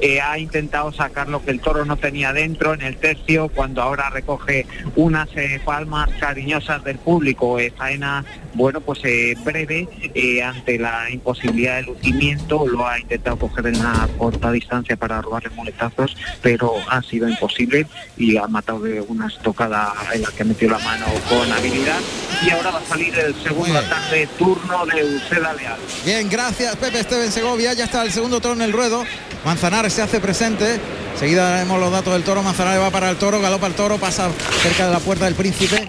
[0.00, 3.82] eh, ha intentado sacar lo que el toro no tenía dentro en el tercio, cuando
[3.82, 4.66] ahora recoge
[4.96, 11.10] unas eh, palmas cariñosas del público, eh, faena, bueno, pues eh, breve, eh, ante la
[11.10, 16.74] imposibilidad de lucimiento, lo ha intentado coger en una corta distancia para robarle muletazos, pero
[16.88, 17.86] ha sido imposible
[18.16, 22.00] y ha matado de una estocada en la que metió la mano con habilidad
[22.44, 25.76] y ahora va a salir el segundo ataque turno de Uceda Leal.
[26.04, 27.72] Bien, gracias Pepe Esteban Segovia.
[27.72, 29.04] Ya está el segundo toro en el ruedo.
[29.44, 30.80] Manzanares se hace presente.
[31.18, 32.42] Seguida daremos los datos del toro.
[32.42, 34.30] Manzanares va para el toro, galopa el toro, pasa
[34.62, 35.88] cerca de la puerta del príncipe.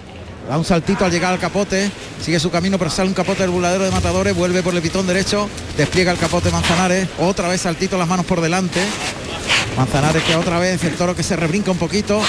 [0.50, 3.52] Da un saltito al llegar al capote, sigue su camino, pero sale un capote del
[3.52, 7.96] buladero de matadores, vuelve por el pitón derecho, despliega el capote Manzanares, otra vez saltito,
[7.96, 8.80] las manos por delante.
[9.76, 12.20] Manzanares que otra vez el toro que se rebrinca un poquito.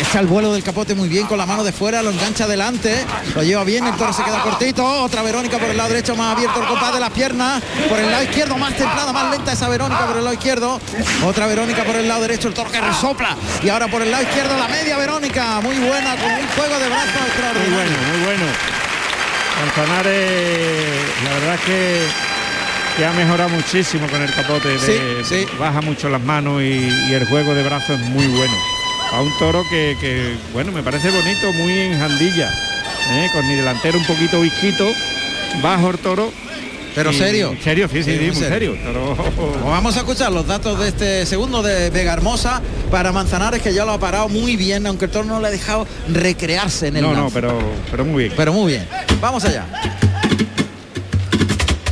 [0.00, 3.04] Echa el vuelo del capote muy bien con la mano de fuera, lo engancha adelante,
[3.36, 6.34] lo lleva bien, el toro se queda cortito, otra Verónica por el lado derecho, más
[6.36, 9.68] abierto el compás de las piernas, por el lado izquierdo, más templada, más lenta esa
[9.68, 10.80] Verónica por el lado izquierdo,
[11.24, 14.24] otra Verónica por el lado derecho, el toro que resopla, y ahora por el lado
[14.24, 17.70] izquierdo la media Verónica, muy buena, con un juego de brazos extraordinario.
[17.70, 18.44] Muy bueno, muy bueno.
[19.60, 22.00] Manzanares, la verdad es que,
[22.96, 24.68] que ha mejorado muchísimo con el capote.
[24.68, 25.46] de- Sí, sí.
[25.58, 28.54] Baja mucho las manos y, y el juego de brazos es muy bueno.
[29.12, 32.48] A un toro que, que, bueno, me parece bonito, muy en jandilla.
[33.12, 33.28] ¿eh?
[33.32, 34.86] Con mi delantero un poquito visquito,
[35.62, 36.30] bajo el toro.
[36.94, 37.54] Pero y- serio.
[37.62, 38.74] Serio, sí, sí, Sí, muy serio.
[38.74, 38.76] serio.
[38.84, 43.62] Toro- Pues vamos a escuchar los datos de este segundo de Vega Hermosa para Manzanares
[43.62, 46.88] que ya lo ha parado muy bien, aunque el toro no le ha dejado recrearse
[46.88, 47.58] en el No, no, pero,
[47.90, 48.34] pero muy bien.
[48.36, 48.86] pero muy bien.
[49.20, 49.66] Vamos allá.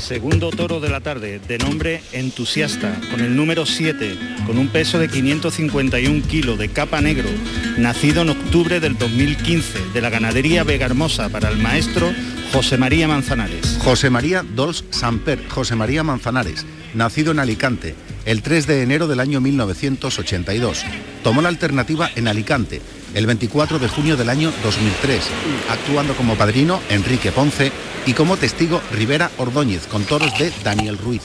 [0.09, 4.99] Segundo toro de la tarde, de nombre Entusiasta, con el número 7, con un peso
[4.99, 7.29] de 551 kilos, de capa negro,
[7.77, 12.11] nacido en octubre del 2015, de la ganadería Vega Hermosa, para el maestro
[12.55, 13.79] José María Manzanares.
[13.83, 17.95] José María Dols Samper, José María Manzanares, nacido en Alicante,
[18.25, 20.87] el 3 de enero del año 1982.
[21.23, 22.81] Tomó la alternativa en Alicante,
[23.15, 25.23] el 24 de junio del año 2003,
[25.71, 27.73] actuando como padrino Enrique Ponce
[28.07, 31.23] y como testigo Rivera Ordóñez, con toros de Daniel Ruiz.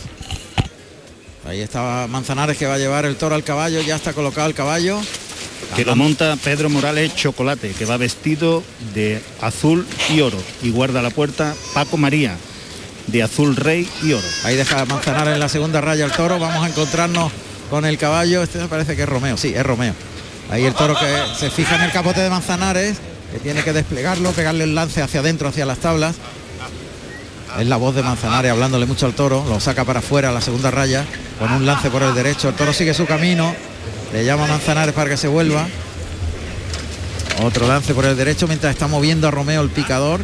[1.47, 4.53] Ahí está Manzanares que va a llevar el toro al caballo, ya está colocado el
[4.53, 5.01] caballo.
[5.75, 8.63] que lo monta Pedro Morales Chocolate, que va vestido
[8.93, 12.38] de azul y oro y guarda la puerta Paco María,
[13.07, 14.27] de azul rey y oro.
[14.45, 16.39] Ahí deja Manzanares en la segunda raya el toro.
[16.39, 17.31] Vamos a encontrarnos
[17.69, 18.43] con el caballo.
[18.43, 19.36] Este me parece que es Romeo.
[19.36, 19.93] Sí, es Romeo.
[20.49, 21.05] Ahí el toro que
[21.37, 22.97] se fija en el capote de Manzanares,
[23.31, 26.15] que tiene que desplegarlo, pegarle el lance hacia adentro, hacia las tablas.
[27.59, 30.41] Es la voz de Manzanares hablándole mucho al toro, lo saca para afuera a la
[30.41, 31.05] segunda raya,
[31.39, 32.49] con un lance por el derecho.
[32.49, 33.55] El toro sigue su camino,
[34.11, 35.67] le llama a Manzanares para que se vuelva.
[37.43, 40.21] Otro lance por el derecho mientras está moviendo a Romeo el picador.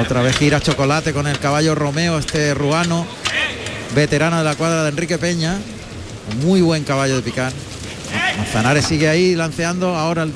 [0.00, 3.06] Otra vez gira Chocolate con el caballo Romeo, este ruano,
[3.94, 5.58] veterano de la cuadra de Enrique Peña.
[6.44, 7.52] Muy buen caballo de picar.
[8.38, 9.94] Manzanares sigue ahí lanceando.
[9.96, 10.32] Ahora el,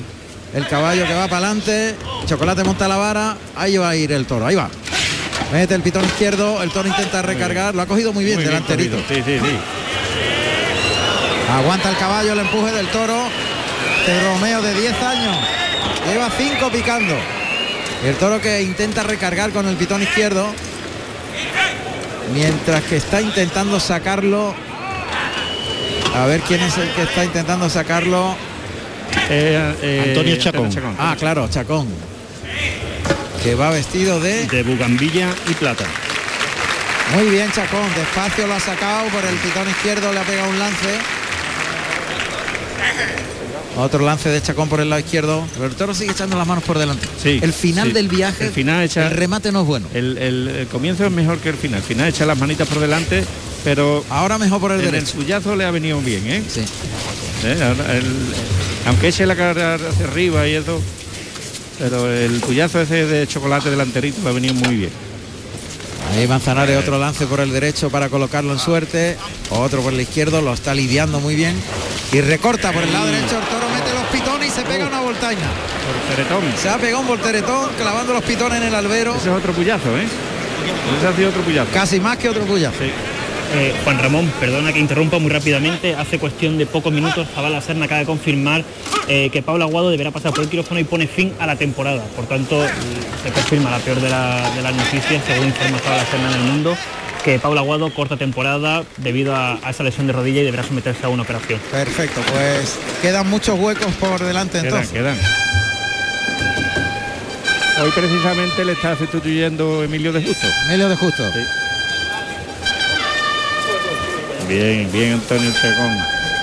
[0.53, 1.95] el caballo que va para adelante.
[2.27, 3.37] Chocolate monta la vara.
[3.55, 4.45] Ahí va a ir el toro.
[4.45, 4.69] Ahí va.
[5.51, 6.61] Mete el pitón izquierdo.
[6.63, 7.75] El toro intenta recargar.
[7.75, 8.97] Lo ha cogido muy bien Muy delanterito.
[8.97, 9.55] cogido, Sí, sí, sí.
[11.51, 13.15] Aguanta el caballo, el empuje del toro.
[14.05, 15.35] De Romeo de 10 años.
[16.07, 17.15] Lleva 5 picando.
[18.03, 20.47] El toro que intenta recargar con el pitón izquierdo.
[22.33, 24.53] Mientras que está intentando sacarlo.
[26.15, 28.35] A ver quién es el que está intentando sacarlo.
[29.29, 30.69] Eh, eh, Antonio Chacón.
[30.97, 31.87] Ah, claro, Chacón.
[33.43, 34.45] Que va vestido de.
[34.47, 35.85] De bugambilla y plata.
[37.15, 37.87] Muy bien, Chacón.
[37.95, 39.07] Despacio lo ha sacado.
[39.09, 40.89] Por el pitón izquierdo le ha pegado un lance.
[43.77, 45.45] Otro lance de Chacón por el lado izquierdo.
[45.53, 47.07] Pero el toro sigue echando las manos por delante.
[47.21, 47.93] Sí, el final sí.
[47.93, 48.45] del viaje.
[48.45, 49.87] El final echa- el remate no es bueno.
[49.93, 51.79] El, el- el comienzo es mejor que el final.
[51.79, 53.25] El final echa las manitas por delante,
[53.65, 55.11] pero Ahora mejor por el en el derecho.
[55.17, 56.43] suyazo le ha venido bien, ¿eh?
[56.47, 56.61] Sí.
[57.43, 57.59] ¿Eh?
[57.61, 58.33] Ahora el-
[58.87, 60.79] aunque eche la cara hacia arriba y eso,
[61.79, 64.91] pero el puyazo ese de chocolate delanterito le ha venido muy bien.
[66.13, 69.17] Ahí Manzanares otro lance por el derecho para colocarlo en suerte.
[69.49, 71.55] Otro por el izquierdo, lo está lidiando muy bien.
[72.13, 74.99] Y recorta por el lado derecho, el toro mete los pitones y se pega una
[75.01, 75.47] voltaña.
[76.61, 79.15] Se ha pegado un volteretón clavando los pitones en el albero.
[79.15, 80.05] Ese es otro puyazo, ¿eh?
[80.99, 81.71] Ese ha sido otro puyazo.
[81.73, 82.71] Casi más que otro puya.
[82.71, 82.91] Sí.
[83.53, 85.95] Eh, Juan Ramón, perdona que interrumpa muy rápidamente.
[85.95, 88.63] Hace cuestión de pocos minutos, Zabala Serna acaba de confirmar
[89.07, 92.03] eh, que Pablo Aguado deberá pasar por el quirófano y pone fin a la temporada.
[92.15, 92.61] Por tanto,
[93.23, 96.51] se confirma la peor de, la- de las noticias, según informa Zabala Serna en el
[96.51, 96.77] mundo,
[97.23, 101.05] que Pablo Aguado corta temporada debido a, a esa lesión de rodilla y deberá someterse
[101.05, 101.59] a una operación.
[101.71, 104.91] Perfecto, pues quedan muchos huecos por delante Quedan, entonces.
[104.91, 105.17] quedan.
[107.81, 110.47] Hoy precisamente le está sustituyendo Emilio de Justo.
[110.67, 111.23] Emilio de Justo.
[114.47, 115.97] Bien, bien Antonio Chacón.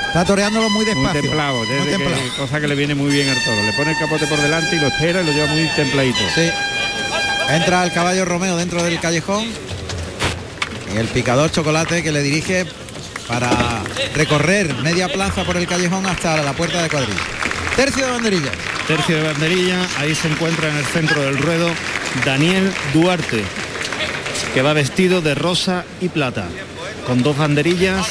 [0.08, 1.22] Está toreándolo muy Muy despacio.
[1.22, 2.22] templado, muy desde que- templado.
[2.36, 3.62] cosa que le viene muy bien al toro.
[3.64, 6.18] Le pone el capote por delante y lo espera y lo lleva muy templadito.
[6.34, 6.50] Sí.
[7.48, 9.44] Entra el caballo Romeo dentro del callejón.
[10.94, 12.66] Y el picador chocolate que le dirige
[13.26, 13.50] para
[14.14, 17.20] recorrer media plaza por el callejón hasta la puerta de cuadrilla.
[17.76, 18.50] Tercio de banderilla.
[18.86, 21.70] Tercio de banderilla, ahí se encuentra en el centro del ruedo
[22.26, 23.42] Daniel Duarte,
[24.52, 26.48] que va vestido de rosa y plata,
[27.06, 28.06] con dos banderillas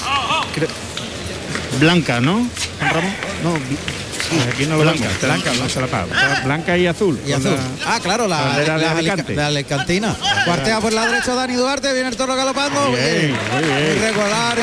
[1.80, 2.48] blancas, ¿no?
[2.80, 3.14] Ramón?
[3.44, 7.20] No, Pues aquí no Blanca, blanca, blanca, blanca, la blanca y azul.
[7.26, 7.52] Y azul.
[7.86, 9.34] la- Ah, claro, la, bandera de la Alicante.
[9.34, 10.16] de Alicantina.
[10.46, 12.92] Cuartea por la derecha Dani Duarte, viene el toro galopando.
[12.92, 13.84] Bien, muy bien.
[14.00, 14.58] Muy regular,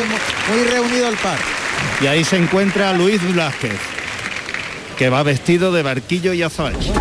[0.55, 1.39] muy reunido el par.
[2.01, 3.73] y ahí se encuentra Luis Blázquez,
[4.97, 6.93] que va vestido de barquillo y azabache.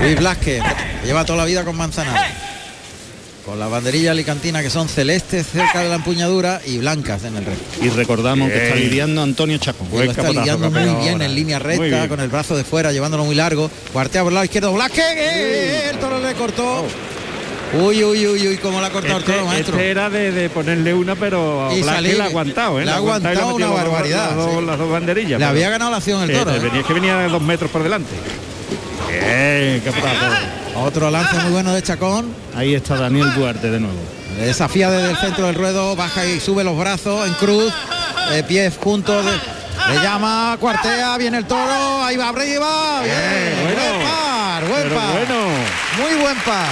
[0.00, 0.62] Luis Blasque,
[1.00, 2.32] que lleva toda la vida con Manzanares.
[3.48, 7.46] Con las banderillas alicantinas que son celestes cerca de la empuñadura y blancas en el
[7.46, 7.64] resto.
[7.82, 8.66] Y recordamos que Bien.
[8.66, 9.88] está lidiando Antonio Chacón.
[9.90, 13.24] Y lo está lidiando muy bien en línea recta, con el brazo de fuera, llevándolo
[13.24, 13.70] muy largo.
[13.92, 15.88] Cuartea por el lado izquierdo, Blasque, ¡eh!
[15.90, 16.84] el toro le cortó.
[17.80, 19.76] Uy, uy, uy, uy, cómo la ha cortado Este, el toro, maestro.
[19.76, 22.16] este era de, de ponerle una, pero Y Blasque salir.
[22.18, 22.84] le ha aguantado, ¿eh?
[22.84, 24.66] Le ha aguantado metido una dos- barbaridad, Las dos, sí.
[24.66, 25.30] las dos banderillas.
[25.32, 26.54] Le pero- había ganado la acción el Eh, toro.
[26.54, 26.58] ¿eh?
[26.58, 28.10] venía- es que venía de dos metros por delante.
[29.08, 29.92] Bien, qué.
[30.76, 32.32] Otro lance muy bueno de Chacón.
[32.56, 33.98] Ahí está Daniel Duarte de nuevo.
[34.38, 37.72] Desafía desde el centro del ruedo, baja y sube los brazos en cruz,
[38.30, 39.24] de pies juntos.
[39.24, 39.58] de-
[39.94, 43.00] le llama, cuartea, viene el toro, ahí va arriba.
[43.02, 43.80] Bien, bueno.
[43.80, 45.12] buen par, buen Pero par.
[45.12, 45.34] bueno,
[45.98, 46.68] Muy buen par.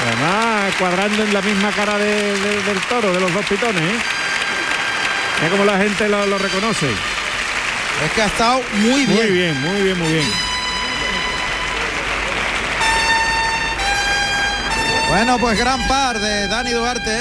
[0.00, 3.82] además cuadrando en la misma cara de- de- del toro, de los dos pitones.
[3.82, 5.48] ¿eh?
[5.50, 6.86] Cómo la gente lo, lo reconoce.
[8.04, 9.10] Es que ha estado muy bien.
[9.10, 10.26] Muy bien, muy bien, muy bien.
[15.14, 17.16] Bueno, pues gran par de Dani Duarte.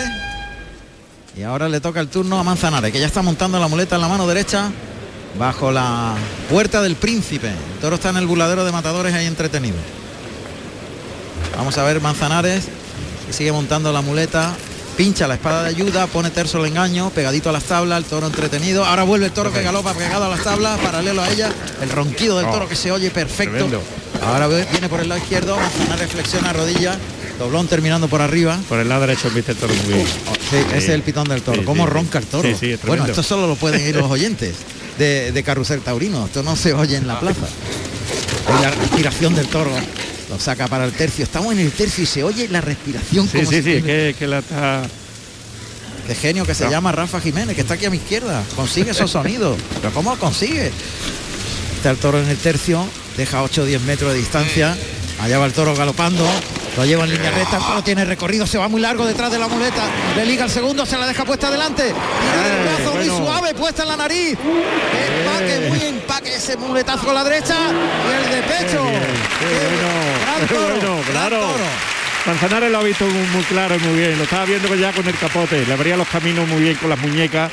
[1.37, 4.01] Y ahora le toca el turno a Manzanares, que ya está montando la muleta en
[4.01, 4.71] la mano derecha
[5.37, 6.15] bajo la
[6.49, 7.49] puerta del príncipe.
[7.49, 9.75] El toro está en el buladero de matadores ahí entretenido.
[11.55, 12.63] Vamos a ver Manzanares,
[13.27, 14.55] que sigue montando la muleta.
[14.97, 18.25] Pincha la espada de ayuda, pone terzo el engaño, pegadito a las tablas, el toro
[18.27, 18.85] entretenido.
[18.85, 21.51] Ahora vuelve el toro que galopa pegado a las tablas, paralelo a ella.
[21.81, 23.53] El ronquido del Oh, toro que se oye perfecto.
[23.53, 23.81] tremendo.
[24.25, 26.95] Ahora viene por el lado izquierdo, Manzanares flexiona rodilla,
[27.39, 28.59] doblón terminando por arriba.
[28.69, 30.07] Por el lado derecho viste el toro muy bien.
[30.07, 31.59] Sí, ese es el pitón del toro.
[31.59, 32.49] Sí, ¿Cómo ronca el toro?
[32.87, 34.55] Bueno, esto solo lo pueden ir los oyentes
[34.97, 36.25] de, de Carrusel Taurino.
[36.25, 37.45] Esto no se oye en la plaza.
[38.47, 39.71] Ahí la respiración del toro.
[40.29, 41.23] Lo saca para el tercio.
[41.23, 43.27] Estamos en el tercio y se oye la respiración.
[43.27, 44.83] Sí, como sí, si- sí, que, que la está...
[46.07, 46.71] Qué genio que se No.
[46.71, 48.43] llama Rafa Jiménez, que está aquí a mi izquierda.
[48.55, 49.57] Consigue esos sonidos.
[49.81, 50.71] Pero ¿cómo lo consigue?
[51.77, 52.85] Está el toro en el tercio,
[53.17, 54.75] deja 8 o 10 metros de distancia.
[55.21, 56.25] Allá va el toro galopando.
[56.75, 59.37] Lo lleva en línea recta, el toro tiene recorrido, se va muy largo detrás de
[59.37, 59.83] la muleta,
[60.15, 63.53] le liga el segundo, se la deja puesta adelante, tira del Eh, brazo muy suave,
[63.53, 68.41] puesta en la nariz, empaque, muy empaque ese muletazo con la derecha y el de
[68.41, 68.83] pecho.
[68.85, 69.75] Qué Qué
[70.25, 71.47] gran bueno, qué toro, bueno, gran claro.
[72.25, 74.17] Manzanares lo ha visto muy, claro y muy bien.
[74.17, 75.65] Lo estaba viendo ya con el capote.
[75.65, 77.51] Le abría los caminos muy bien con las muñecas.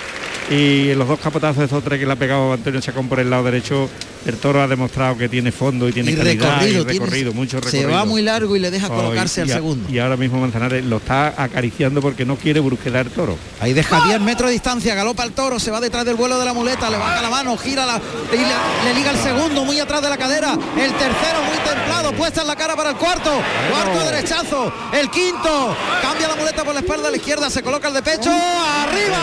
[0.49, 3.43] Y los dos capotazos esos tres que le ha pegado Antonio Chacón por el lado
[3.45, 3.89] derecho,
[4.27, 7.31] el toro ha demostrado que tiene fondo y tiene Y calidad recorrido, y recorrido, tiene-
[7.33, 9.91] mucho se va muy largo y le deja Oh, colocarse y- al segundo.
[9.91, 13.37] Y ahora mismo Manzanares lo está acariciando porque no quiere brusquedar el toro.
[13.61, 16.45] Ahí deja 10 metros de distancia, galopa el toro, se va detrás del vuelo de
[16.45, 18.01] la muleta, le baja la mano, gira la,
[18.33, 22.12] y le, le liga el segundo muy atrás de la cadera, el tercero muy templado,
[22.12, 23.31] puesta en la cara para el cuarto,
[23.71, 27.89] cuarto derechazo, el quinto, cambia la muleta por la espalda a la izquierda, se coloca
[27.89, 29.18] el de pecho, arriba,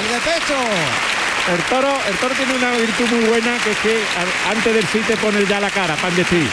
[0.00, 1.19] el de pecho.
[1.48, 3.96] El toro, el toro tiene una virtud muy buena que es que
[4.48, 6.46] antes del sí te pone ya la cara, pan de ti.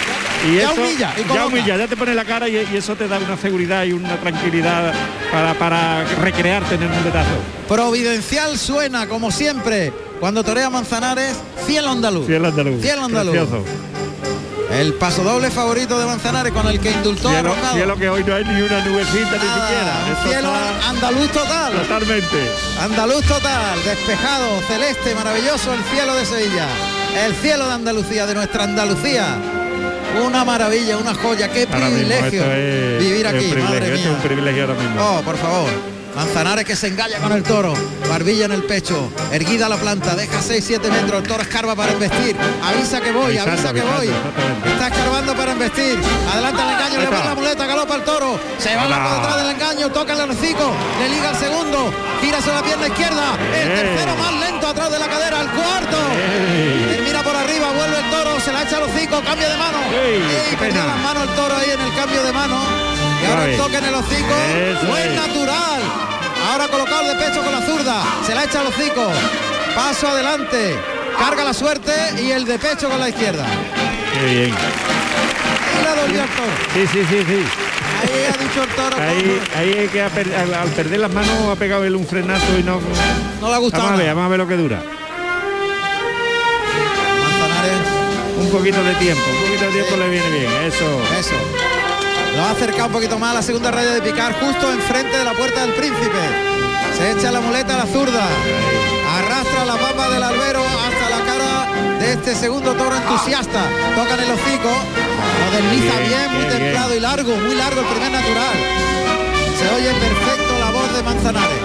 [0.49, 2.95] Y Ya eso, humilla, y ya humilla, ya te pone la cara y, y eso
[2.95, 4.93] te da una seguridad y una tranquilidad
[5.31, 7.29] para, para recrearte en el muletazo.
[7.67, 11.35] Providencial suena, como siempre, cuando torea Manzanares,
[11.65, 12.25] cielo andaluz.
[12.25, 12.81] Cielo andaluz.
[12.81, 13.35] Cielo andaluz.
[14.71, 17.73] El paso doble favorito de Manzanares con el que indultó a Cielo, Rocado.
[17.75, 19.93] cielo que hoy no hay ni una nubecita ni Nada, siquiera.
[20.21, 21.73] un cielo está andaluz total.
[21.73, 22.51] totalmente.
[22.81, 26.67] Andaluz total, despejado, celeste, maravilloso el cielo de Sevilla.
[27.25, 29.35] El cielo de Andalucía, de nuestra Andalucía.
[30.25, 33.99] Una maravilla, una joya, qué Ahora privilegio es vivir es aquí, un privilegio, madre esto
[33.99, 34.23] es un mía.
[34.23, 35.01] privilegio ahora mismo.
[35.01, 35.69] Oh, por favor.
[36.17, 37.75] Manzanares que se engaña con el toro,
[38.09, 42.35] barbilla en el pecho, erguida la planta, deja 6-7 metros, el toro escarba para embestir,
[42.63, 44.09] avisa que voy, avisa que voy,
[44.65, 45.95] está escarbando para embestir,
[46.33, 49.37] adelanta el engaño, le va la muleta, galopa el toro, se va la por detrás
[49.37, 53.67] del engaño, toca el hocico, le liga el segundo, gira sobre la pierna izquierda, el
[53.67, 55.97] tercero más lento atrás de la cadera, el cuarto,
[56.89, 59.77] termina por arriba, vuelve el toro, se la echa el hocico, cambio de mano,
[60.51, 62.57] y perdió las manos el toro ahí en el cambio de mano,
[63.21, 64.33] y ahora el toque en el hocico,
[64.87, 65.46] buen natural,
[66.59, 69.11] ahora colocado de pecho con la zurda, se la echa el hocico,
[69.75, 70.75] paso adelante,
[71.19, 73.45] carga la suerte y el de pecho con la izquierda.
[74.13, 74.49] Qué bien.
[74.55, 76.51] Y la dolió el toro.
[76.73, 77.43] Sí, sí, sí, sí.
[78.01, 78.97] Ahí ha dicho el toro.
[78.97, 82.57] Ahí, ahí es que per- al, al perder las manos ha pegado él un frenazo
[82.59, 82.79] y no.
[83.39, 84.81] No le ha gustado Vamos a ver, vamos a ver lo que dura.
[88.39, 90.85] Un poquito de tiempo, un poquito de tiempo le viene bien, eso.
[91.19, 91.35] Eso.
[92.37, 95.23] Lo ha acercado un poquito más a la segunda raya de picar, justo enfrente de
[95.23, 96.21] la puerta del príncipe.
[96.95, 98.27] Se echa la muleta a la zurda.
[99.17, 103.63] Arrastra la papa del albero hasta la cara de este segundo toro entusiasta.
[103.95, 104.69] Toca en el hocico.
[104.69, 108.57] Lo desliza Bien, bien, muy bien, templado y largo, muy largo el primer natural.
[109.57, 111.63] Se oye perfecto la voz de Manzanares.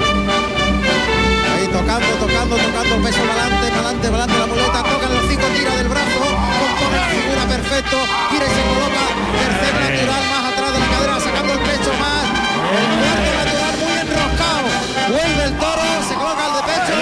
[1.52, 5.16] Ahí tocando, tocando, tocando peso para adelante, para adelante, para adelante la muleta, toca el
[5.20, 6.24] hocico, tira del brazo,
[6.90, 7.96] la figura perfecto,
[8.30, 9.02] gira y se coloca,
[9.38, 12.22] tercer natural más atrás de la cadera, sacando el pecho más,
[12.72, 14.68] el cuarto natural muy enroscado,
[15.12, 16.94] vuelve el toro, se coloca el de pecho,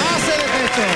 [0.00, 0.86] pase de pecho.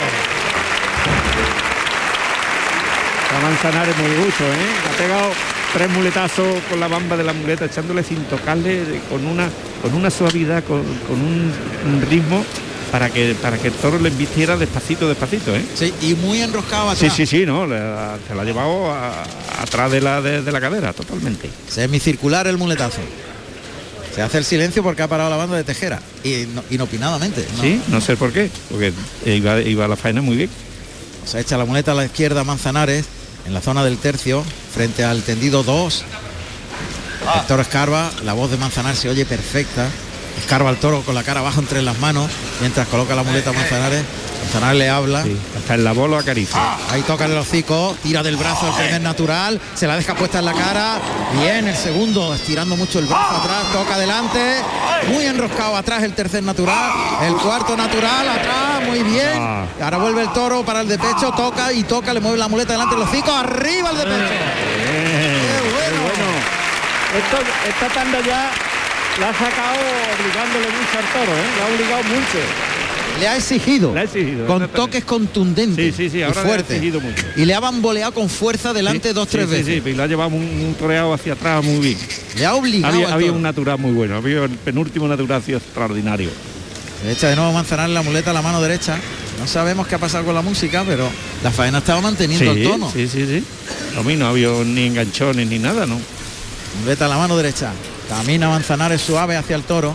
[3.32, 4.70] La manzanares muy gusto, ¿eh?
[4.93, 5.30] Ha pegado
[5.72, 9.49] tres muletazos con la bamba de la muleta, echándole sin tocarle de- con una
[9.82, 11.53] con una suavidad, con, con un,
[11.87, 12.45] un ritmo
[12.95, 15.64] para que para que el toro le embistiera despacito, despacito, ¿eh?
[15.74, 17.16] Sí, y muy enroscado Sí, atrás.
[17.16, 17.76] sí, sí, no, le-
[18.28, 19.24] se la ha llevado a-
[19.61, 21.51] atrás de la de, de la cadera, totalmente.
[21.68, 23.01] Semicircular el muletazo.
[24.14, 26.01] Se hace el silencio porque ha parado la banda de Tejera.
[26.22, 27.45] Y no- inopinadamente.
[27.57, 27.62] ¿no?
[27.64, 28.92] Sí, no sé por qué, porque
[29.26, 30.51] iba, iba la faena muy bien.
[31.26, 33.07] Se echa la muleta a la izquierda Manzanares
[33.45, 36.05] en la zona del tercio frente al tendido 2.
[37.40, 39.88] El toro escarba, la voz de Manzanares se oye perfecta.
[40.39, 42.30] Escarba al toro con la cara abajo entre las manos
[42.61, 44.05] mientras coloca la muleta a Manzanares.
[44.43, 45.24] Manzanares le habla.
[45.57, 46.76] hasta el la lo acaricia.
[46.91, 50.45] Ahí toca el hocico, tira del brazo el primer natural, se la deja puesta en
[50.45, 50.99] la cara.
[51.41, 54.62] Bien, el segundo, estirando mucho el brazo atrás, toca adelante.
[55.09, 56.91] Muy enroscado atrás el tercer natural.
[57.22, 59.66] El cuarto natural atrás, muy bien.
[59.80, 62.72] Ahora vuelve el toro para el de pecho, toca y toca, le mueve la muleta
[62.72, 64.35] delante del hocico, arriba el de pecho.
[67.14, 67.37] Esto,
[67.68, 68.51] esta tanda ya
[69.21, 69.79] la ha sacado
[70.19, 71.45] obligándole mucho al toro, ¿eh?
[71.59, 72.39] La ha obligado mucho.
[73.21, 73.95] Le ha exigido.
[73.95, 74.47] Le ha exigido.
[74.47, 75.95] Con toques contundentes.
[75.95, 76.83] Sí, sí, sí, y ahora le ha fuertes.
[76.83, 77.25] mucho.
[77.37, 79.83] Y le ha bamboleado con fuerza delante dos, tres sí, veces.
[79.85, 81.99] Sí, y lo ha llevado un, un toreado hacia atrás muy bien.
[82.37, 85.59] Le ha obligado Había, había un natural muy bueno, había el penúltimo natural ha sido
[85.59, 86.31] extraordinario.
[87.09, 88.99] Echa de nuevo Manzanar la muleta a la mano derecha.
[89.39, 91.09] No sabemos qué ha pasado con la música, pero
[91.43, 92.91] la faena estaba manteniendo el tono.
[92.91, 93.45] Sí, sí, sí.
[93.99, 96.01] A mí no había ni enganchones ni nada, ¿no?
[96.83, 97.73] Muleta a la mano derecha.
[98.09, 99.94] Camina Manzanares suave hacia el toro.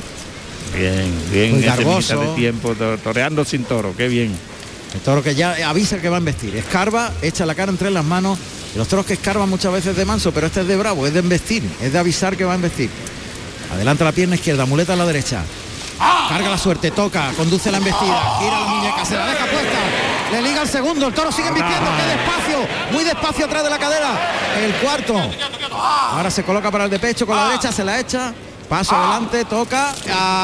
[0.75, 2.19] Bien, bien, garboso.
[2.19, 4.35] de tiempo, to- toreando sin toro, qué bien.
[4.93, 6.55] El toro que ya avisa que va a embestir.
[6.55, 8.37] Escarba, echa la cara entre las manos.
[8.75, 11.19] Los toros que escarban muchas veces de manso, pero este es de bravo, es de
[11.21, 12.89] embestir, es de avisar que va a embestir.
[13.73, 15.41] Adelanta la pierna izquierda, muleta a la derecha.
[16.29, 19.77] Carga la suerte, toca, conduce la embestida, gira la muñeca, se la deja puesta,
[20.31, 23.77] le liga el segundo, el toro sigue embistiendo, que despacio, muy despacio atrás de la
[23.77, 24.09] cadera.
[24.63, 25.19] El cuarto.
[26.11, 28.33] Ahora se coloca para el de pecho con la derecha, se la echa,
[28.67, 29.93] paso adelante, toca,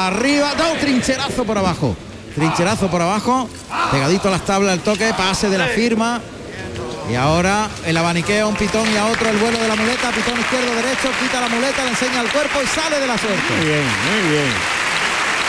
[0.06, 1.96] arriba, da un trincherazo por abajo.
[2.34, 3.48] Trincherazo por abajo,
[3.90, 6.20] pegadito a las tablas el toque, pase de la firma.
[7.08, 10.38] Y ahora el abaniqueo un pitón y a otro el vuelo de la muleta, pitón
[10.40, 13.54] izquierdo derecho, quita la muleta, le enseña el cuerpo y sale de la suerte.
[13.56, 14.52] Muy bien, muy bien.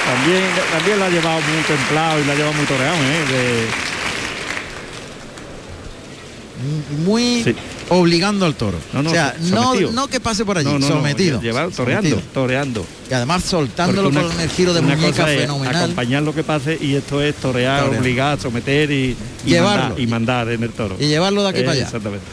[0.06, 3.68] También, también la ha llevado muy templado y la ha llevado muy toreado, ¿eh?
[7.06, 7.56] Muy Sí.
[7.90, 8.78] obligando al toro.
[8.92, 11.40] No, no, o sea, so- no, que pase por allí, sometido.
[11.40, 12.32] llevado toreando, sometido.
[12.34, 12.86] toreando.
[13.10, 15.76] Y además soltándolo una- con el giro de muñeca fenomenal.
[15.84, 19.82] acompañar lo que pase y esto es torear, obligar, someter y, y Llevarlo.
[19.84, 20.96] mandar, y mandar en el toro.
[21.00, 21.84] Y llevarlo de aquí Eh, para allá.
[21.86, 22.26] Exactamente.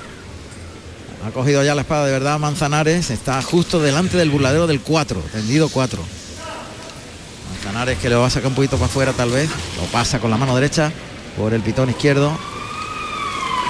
[1.27, 5.23] Ha cogido ya la espada de verdad Manzanares, está justo delante del burladero del 4,
[5.33, 6.03] tendido 4.
[7.55, 10.31] Manzanares que le va a sacar un poquito para afuera tal vez, lo pasa con
[10.31, 10.93] la mano derecha
[11.37, 12.37] por el pitón izquierdo.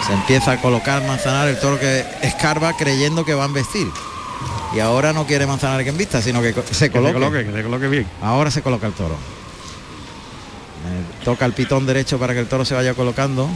[0.07, 3.89] Se empieza a colocar Manzanares, el toro que escarba creyendo que va a embestir.
[4.75, 7.15] Y ahora no quiere Manzanares que embista, sino que se Que se coloque.
[7.15, 8.07] coloque, que se coloque bien.
[8.21, 9.15] Ahora se coloca el toro.
[9.15, 13.49] Eh, toca el pitón derecho para que el toro se vaya colocando.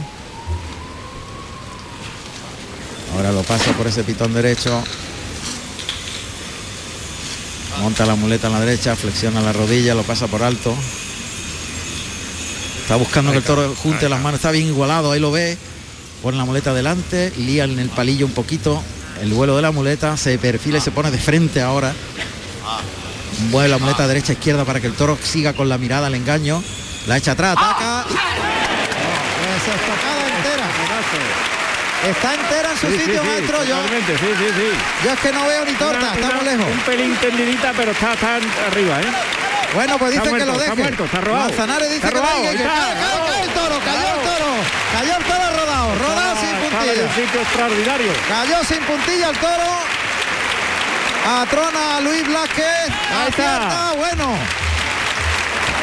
[3.15, 4.81] Ahora lo pasa por ese pitón derecho.
[7.81, 10.73] Monta la muleta en la derecha, flexiona la rodilla, lo pasa por alto.
[12.81, 15.57] Está buscando que el toro junte las manos, está bien igualado, ahí lo ve.
[16.21, 18.83] Pone la muleta adelante, lía en el palillo un poquito
[19.21, 21.93] el vuelo de la muleta, se perfila y se pone de frente ahora.
[23.51, 26.61] Mueve la muleta derecha izquierda para que el toro siga con la mirada al engaño.
[27.07, 28.03] La echa atrás, ataca.
[28.07, 28.17] Pues
[29.75, 30.65] estocada entera.
[32.09, 33.63] Está entera en su Sí, sitio, sí, maestro.
[33.65, 35.05] Yo, sí, sí, sí.
[35.05, 36.65] yo es que no veo ni torta, Una- estamos lejos.
[36.71, 38.37] Un pelín tendidita, pero está, está
[38.71, 39.05] arriba, ¿eh?
[39.73, 40.81] Bueno, pues Está dice que lo está deje.
[40.81, 41.47] muerto, está robado.
[41.49, 43.25] Manzanares dice Está que lo robado, deje, está, cae, robado.
[43.27, 44.51] cae el toro, cayó el toro.
[44.93, 47.03] Cayó el toro rodado, rodado sin puntilla.
[47.03, 48.11] un sitio extraordinario.
[48.27, 49.69] Cayó sin puntilla el toro.
[51.41, 52.89] Atrona a Luis Blasquez.
[53.11, 53.91] Ahí está.
[53.95, 54.35] Bueno.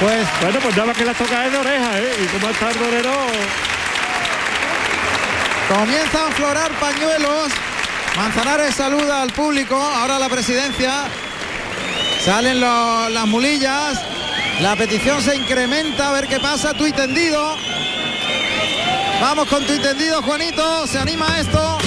[0.00, 2.16] Pues Bueno, pues nada más que la toca es de oreja, ¿eh?
[2.22, 3.12] Y como está el torero,
[5.68, 7.52] comienzan a aflorar pañuelos.
[8.16, 9.76] Manzanares saluda al público.
[9.80, 11.04] Ahora la presidencia.
[12.26, 14.02] Salen las mulillas.
[14.60, 16.08] La petición se incrementa.
[16.08, 16.74] A ver qué pasa.
[16.74, 17.54] Tuit tendido.
[19.20, 20.88] Vamos con tuit tendido, Juanito.
[20.88, 21.78] ¿Se anima esto?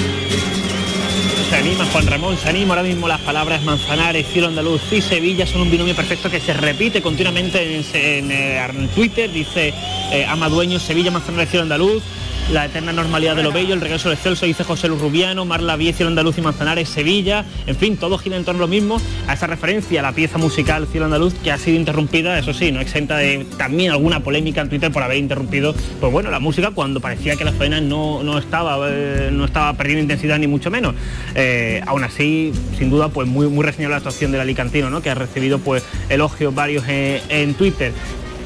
[1.50, 5.48] Se anima Juan Ramón, se anima ahora mismo las palabras Manzanares, Cielo Andaluz y Sevilla
[5.48, 9.74] son un binomio perfecto que se repite continuamente en, eh, en Twitter, dice
[10.12, 12.04] eh, Amadueño, Sevilla, Manzanares, Cielo Andaluz,
[12.52, 15.76] la eterna normalidad de lo bello, el regreso del Celso, dice José Luis Rubiano, Marla
[15.76, 19.00] Vie, Cielo Andaluz y Manzanares, Sevilla, en fin, todo gira en torno a lo mismo,
[19.28, 22.72] a esa referencia a la pieza musical Cielo Andaluz que ha sido interrumpida, eso sí,
[22.72, 26.72] no exenta de también alguna polémica en Twitter por haber interrumpido, pues bueno, la música
[26.72, 30.72] cuando parecía que la faena no, no estaba eh, no estaba perdiendo intensidad ni mucho
[30.72, 30.96] menos.
[31.36, 35.02] Eh, aún así, sin duda, pues muy, muy reseñable la actuación del Alicantino, ¿no?
[35.02, 37.94] que ha recibido pues elogios varios eh, en Twitter.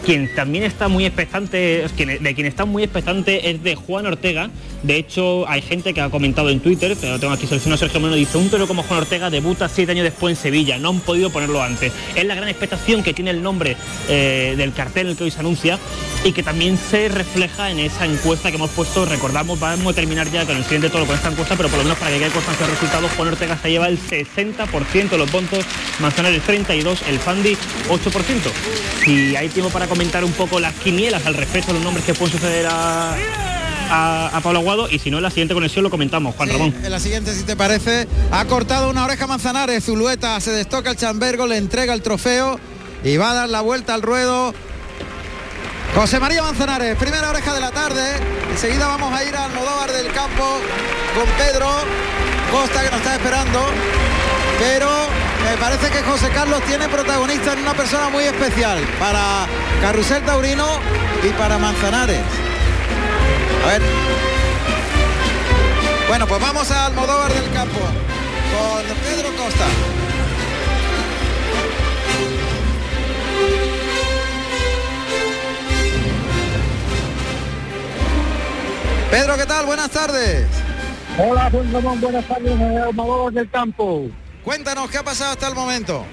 [0.05, 4.49] Quien también está muy expectante, de quien está muy expectante es de Juan Ortega.
[4.81, 8.17] De hecho, hay gente que ha comentado en Twitter, pero tengo aquí seleccionado Sergio Moreno,
[8.17, 11.29] dice, un toro como Juan Ortega debuta siete años después en Sevilla, no han podido
[11.29, 11.93] ponerlo antes.
[12.15, 13.77] Es la gran expectación que tiene el nombre
[14.09, 15.79] eh, del cartel en el que hoy se anuncia
[16.23, 20.31] y que también se refleja en esa encuesta que hemos puesto, recordamos, vamos a terminar
[20.31, 22.29] ya con el siguiente toro con esta encuesta, pero por lo menos para que quede
[22.29, 25.65] constancia de resultados, Juan Ortega se lleva el 60% de los votos,
[25.99, 27.57] Manzanares 32, el Fandi
[27.89, 28.03] 8%.
[29.03, 32.13] Si hay tiempo para comentar un poco las quinielas al respecto de los nombres que
[32.13, 33.15] pueden suceder a,
[33.89, 36.53] a, a Pablo Aguado y si no en la siguiente conexión lo comentamos, Juan Sí,
[36.53, 36.75] Ramón.
[36.83, 40.95] En la siguiente, si te parece, ha cortado una oreja Manzanares, Zulueta se destoca el
[40.95, 42.59] chambergo, le entrega el trofeo
[43.03, 44.53] y va a dar la vuelta al ruedo.
[45.95, 48.01] José María Manzanares, primera oreja de la tarde.
[48.49, 50.59] Enseguida vamos a ir al Modóvar del Campo
[51.13, 51.69] con Pedro
[52.51, 53.59] Costa que nos está esperando.
[54.57, 54.89] Pero
[55.43, 59.45] me parece que José Carlos tiene protagonista en una persona muy especial para
[59.81, 60.67] Carrusel Taurino
[61.23, 62.23] y para Manzanares.
[63.63, 63.81] A ver.
[66.07, 69.65] Bueno, pues vamos al Almodóvar del Campo con Pedro Costa.
[79.13, 79.67] Pedro, ¿qué tal?
[79.67, 80.47] Buenas tardes.
[81.19, 84.07] Hola, Juan Ramón, buenas tardes, Almodóvar del Campo.
[84.43, 86.03] Cuéntanos qué ha pasado hasta el momento.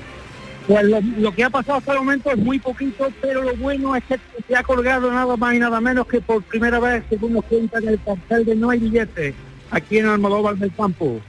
[0.68, 3.96] Pues lo, lo que ha pasado hasta el momento es muy poquito, pero lo bueno
[3.96, 7.32] es que se ha colgado nada más y nada menos que por primera vez, según
[7.32, 9.34] nos cuentan, el cartel de No hay billetes,
[9.70, 11.20] aquí en Almodóvar del Campo.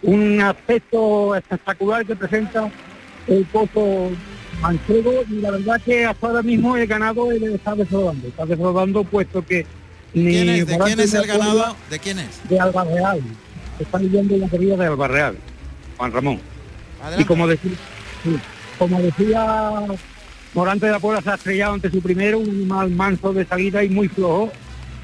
[0.00, 2.70] Un aspecto espectacular que presenta
[3.26, 4.12] el pozo
[4.62, 8.28] manchego y la verdad que hasta ahora mismo el ganado está defraudando.
[8.28, 9.66] Está defraudando puesto que
[10.14, 10.66] ni ¿Quién es?
[10.66, 11.76] ¿De quién es el ganado?
[11.90, 12.48] ¿De quién es?
[12.48, 13.20] de Albarreal.
[13.78, 15.36] Están viviendo en la querida de Albarreal,
[15.96, 16.40] Juan Ramón.
[17.00, 17.22] Adelante.
[17.22, 17.72] Y como decía,
[18.78, 19.86] como decía
[20.54, 23.84] Morante de la Puebla se ha estrellado ante su primero, un animal manso de salida
[23.84, 24.50] y muy flojo.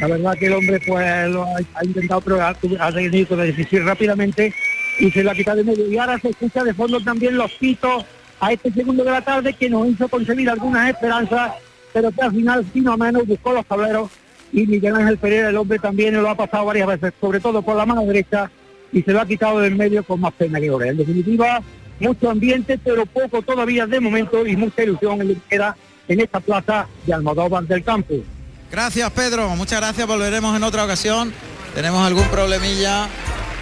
[0.00, 3.36] La verdad que el hombre pues lo ha, ha intentado, pero ha, ha tenido que
[3.36, 4.52] decidir rápidamente
[4.98, 5.86] y se lo ha quitado de medio.
[5.88, 8.04] Y ahora se escucha de fondo también los pitos
[8.40, 11.52] a este segundo de la tarde que nos hizo conseguir algunas esperanzas,
[11.92, 14.10] pero que al final, sino menos, buscó los tableros
[14.54, 17.76] y Miguel Ángel Pereira, el hombre también lo ha pasado varias veces, sobre todo por
[17.76, 18.50] la mano derecha,
[18.92, 20.92] y se lo ha quitado del medio con más pena que gloria.
[20.92, 21.60] En definitiva,
[22.00, 25.76] mucho ambiente, pero poco todavía de momento y mucha ilusión en lo que queda
[26.08, 28.14] en esta plaza de Almodóvar del Campo.
[28.70, 29.48] Gracias, Pedro.
[29.56, 30.06] Muchas gracias.
[30.06, 31.32] Volveremos en otra ocasión.
[31.74, 33.08] Tenemos algún problemilla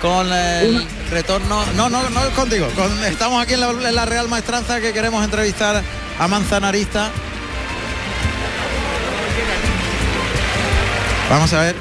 [0.02, 1.62] con el retorno.
[1.76, 2.66] No, no, no es contigo.
[2.76, 5.82] Con- estamos aquí en la, en la Real Maestranza que queremos entrevistar
[6.18, 7.10] a Manzanarista.
[11.32, 11.74] Vamos a ver.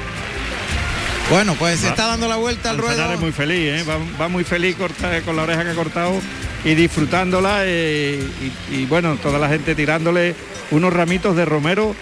[1.30, 2.88] Bueno, pues se está dando la vuelta al ruedo.
[2.96, 3.84] Manzanares muy feliz, ¿eh?
[3.88, 6.12] va, va muy feliz corta- con la oreja que ha cortado
[6.64, 8.22] y disfrutándola eh,
[8.70, 10.34] y, y, bueno, toda la gente tirándole
[10.70, 11.94] unos ramitos de romero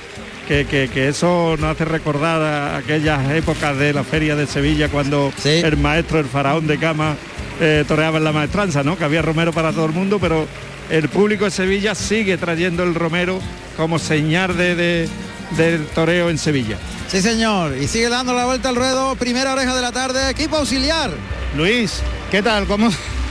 [0.49, 4.89] que, que- que eso nos hace recordar a aquellas épocas de la feria de Sevilla
[4.89, 5.33] cuando
[5.63, 7.15] el maestro, el faraón de cama,
[7.61, 8.97] eh, toreaba en la maestranza, ¿no?
[8.97, 10.47] Que había romero para todo el mundo, pero
[10.89, 13.41] el público de Sevilla sigue trayendo el romero
[13.77, 15.09] como señal de, de-
[15.57, 16.77] del toreo en Sevilla.
[17.09, 17.77] Sí, señor.
[17.77, 19.17] Y sigue dando la vuelta al ruedo.
[19.17, 20.31] Primera oreja de la tarde.
[20.31, 21.11] Equipo auxiliar.
[21.57, 22.67] Luis, ¿qué tal?
[22.67, 22.89] ¿Cómo,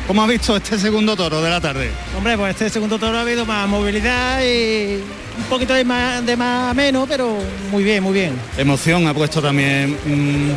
[0.07, 1.89] cómo has visto este segundo toro de la tarde?
[2.17, 4.95] Hombre, pues este segundo toro ha habido más movilidad y
[5.37, 7.37] un poquito de más, de más menos, pero
[7.71, 8.33] muy bien, muy bien.
[8.57, 10.51] Emoción ha puesto también mm,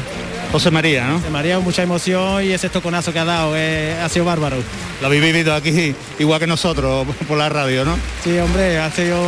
[0.53, 1.19] José María, ¿no?
[1.19, 4.57] José María, mucha emoción y ese toconazo que ha dado, que ha sido bárbaro.
[5.01, 7.97] Lo habéis vivido aquí igual que nosotros por la radio, ¿no?
[8.23, 9.19] Sí, hombre, ha sido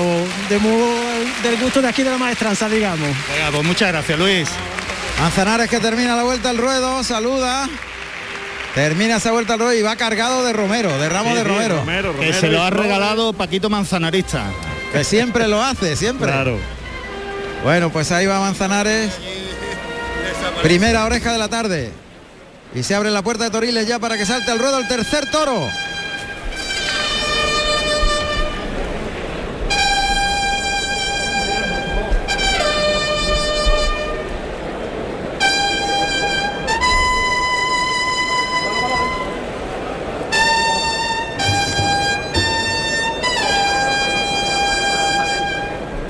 [0.50, 3.08] de muy- del gusto de aquí de la maestranza, digamos.
[3.34, 4.48] Venga, pues muchas gracias, Luis.
[5.20, 7.02] Manzanares que termina la vuelta al ruedo.
[7.02, 7.68] Saluda.
[8.74, 11.48] Termina esa vuelta al ruedo y va cargado de Romero, de ramos Sí, de sí,
[11.48, 11.76] Romero.
[11.78, 14.44] Romero, Que se lo ha regalado Paquito Manzanarista.
[14.92, 16.26] Que siempre lo hace, siempre.
[16.30, 16.58] Claro.
[17.62, 19.12] Bueno, pues ahí va Manzanares.
[20.62, 21.92] Primera oreja de la tarde.
[22.74, 25.30] Y se abre la puerta de Toriles ya para que salte al ruedo el tercer
[25.30, 25.68] toro.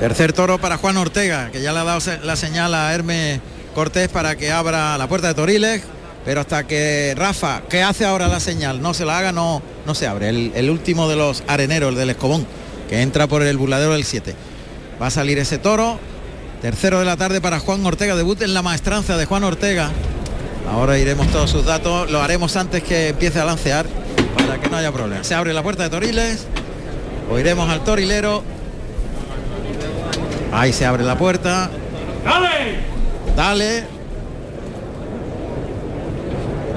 [0.01, 3.41] Tercer toro para Juan Ortega, que ya le ha dado la señal a Hermes
[3.75, 5.83] Cortés para que abra la puerta de Toriles,
[6.25, 9.95] pero hasta que Rafa, que hace ahora la señal, no se la haga, no, no
[9.95, 10.29] se abre.
[10.29, 12.47] El, último de los areneros, el del Escobón,
[12.89, 14.35] que entra por el burladero del 7.
[15.01, 15.99] Va a salir ese toro.
[16.63, 19.91] Tercero de la tarde para Juan Ortega, debut en la maestranza de Juan Ortega.
[20.71, 23.87] Ahora iremos todos sus datos, lo haremos antes que empiece a lancear
[24.37, 25.23] para que no haya problema.
[25.25, 26.47] Se abre la puerta de Toriles,
[27.31, 28.43] oiremos al torilero
[30.55, 31.69] Ahí se abre la puerta.
[33.37, 33.85] Dale.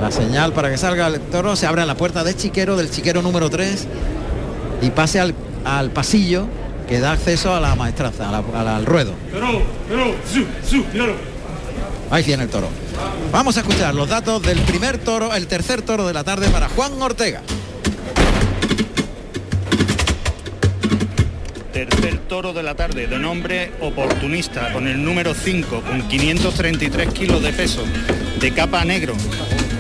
[0.01, 1.55] La señal para que salga el toro.
[1.55, 3.87] Se abre la puerta de chiquero, del chiquero número 3.
[4.81, 5.33] Y pase al,
[5.65, 6.47] al pasillo
[6.87, 9.11] que da acceso a la maestranza, a la- a la- al ruedo.
[9.31, 11.13] Pero, pero, su, su, míralo.
[12.09, 12.69] Ahí tiene el toro.
[13.31, 16.69] Vamos a escuchar los datos del primer toro, el tercer toro de la tarde para
[16.69, 17.41] Juan Ortega.
[21.77, 27.43] Tercer toro de la tarde, de nombre oportunista, con el número 5, con 533 kilos
[27.43, 27.83] de peso,
[28.39, 29.13] de capa negro.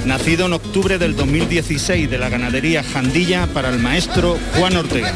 [0.05, 5.15] Nacido en octubre del 2016 de la ganadería Jandilla para el maestro Juan Ortega.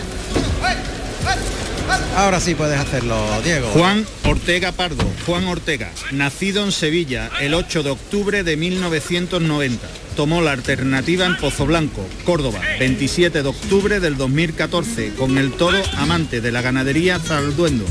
[2.16, 3.68] Ahora sí puedes hacerlo, Diego.
[3.68, 9.88] Juan Ortega Pardo, Juan Ortega, nacido en Sevilla el 8 de octubre de 1990.
[10.16, 15.82] Tomó la alternativa en Pozo Blanco, Córdoba, 27 de octubre del 2014, con el toro
[15.98, 17.86] amante de la ganadería Zalduendo,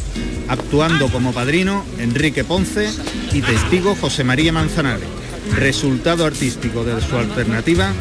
[0.48, 2.90] actuando como padrino Enrique Ponce
[3.32, 5.08] y testigo José María Manzanares.
[5.56, 7.92] Resultado artístico de su alternativa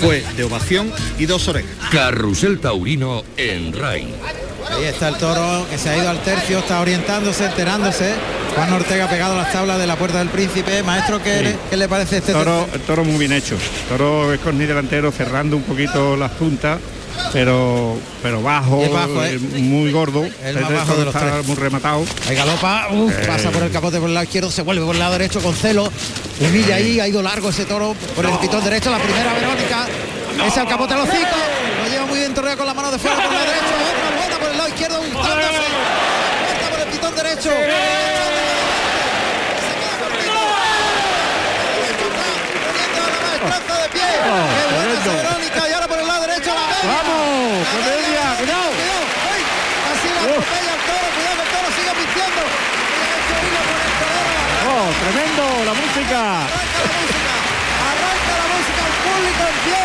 [0.00, 1.70] fue de ovación y dos orejas.
[1.90, 4.14] Carrusel Taurino en RAI.
[4.76, 8.12] Ahí está el toro que se ha ido al tercio, está orientándose, enterándose.
[8.54, 10.82] Juan Ortega pegado a las tablas de la puerta del príncipe.
[10.82, 11.44] Maestro, ¿qué, Sí.
[11.44, 13.56] le, qué le parece este toro, el toro muy bien hecho.
[13.88, 16.78] Toro es con delantero cerrando un poquito las puntas,
[17.32, 19.34] pero pero bajo, es bajo, ¿eh?
[19.34, 20.24] eh, muy gordo.
[20.24, 21.46] El más Este bajo de los está tres.
[21.46, 22.04] muy rematado.
[22.28, 23.24] Ahí galopa, uf, Eh.
[23.26, 25.54] pasa por el capote por el lado izquierdo, se vuelve por el lado derecho con
[25.54, 25.90] celo.
[26.40, 28.90] Humilla ahí, ha ido largo ese toro por el pitón derecho.
[28.90, 29.86] La primera Verónica,
[30.46, 31.36] ese al capote a los cinco.
[31.82, 33.66] Lo lleva muy bien torreado con la mano de fuera por la derecha.
[33.66, 35.48] Otra buena por el lado izquierdo, gustándose.
[36.46, 37.50] Vuelta por el pitón derecho.
[43.28, 44.02] Maestranza de pie.
[44.02, 45.60] Qué buena Verónica.
[45.68, 46.88] Y ahora por el lado derecho la media.
[46.88, 47.68] ¡Vamos!
[47.68, 48.22] ¡Con media!
[48.38, 48.70] ¡Cuidado!
[49.88, 51.06] Así la atropella el toro.
[51.14, 52.42] Cuidado que el toro sigue pisteando.
[54.68, 55.44] ¡Oh, tremendo!
[55.64, 56.20] ¡La música!
[57.88, 59.84] Arranca la música, el público en pie.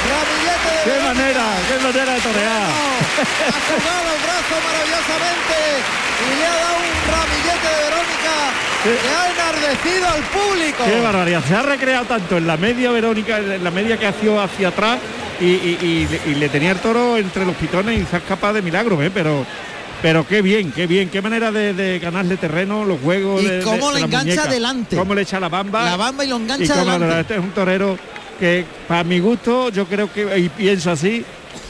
[0.00, 1.44] Ramillete de ¡Qué manera!
[1.68, 2.62] ¡Qué manera de torear!
[2.62, 5.56] Ha jugado el brazo maravillosamente
[6.24, 8.34] y le ha dado un ramillete de Verónica
[8.82, 10.84] que ha enardecido al público.
[10.86, 11.42] ¡Qué barbaridad!
[11.46, 14.98] Se ha recreado tanto en la media Verónica, en la media que hacía hacia atrás
[15.40, 18.54] y, y- y- y le tenía el toro entre los pitones y se ha escapado
[18.54, 19.10] de milagro, ¿eh?
[19.12, 19.44] Pero
[20.02, 23.42] pero qué bien, qué bien, qué manera de, de ganarle terreno, los juegos.
[23.42, 24.96] Y de- cómo de le engancha adelante.
[24.96, 25.84] Cómo le echa la bamba.
[25.84, 27.20] La bamba y lo engancha y adelante.
[27.20, 27.98] Este es un torero
[28.40, 31.24] que, para mi gusto, yo creo que, y pienso así,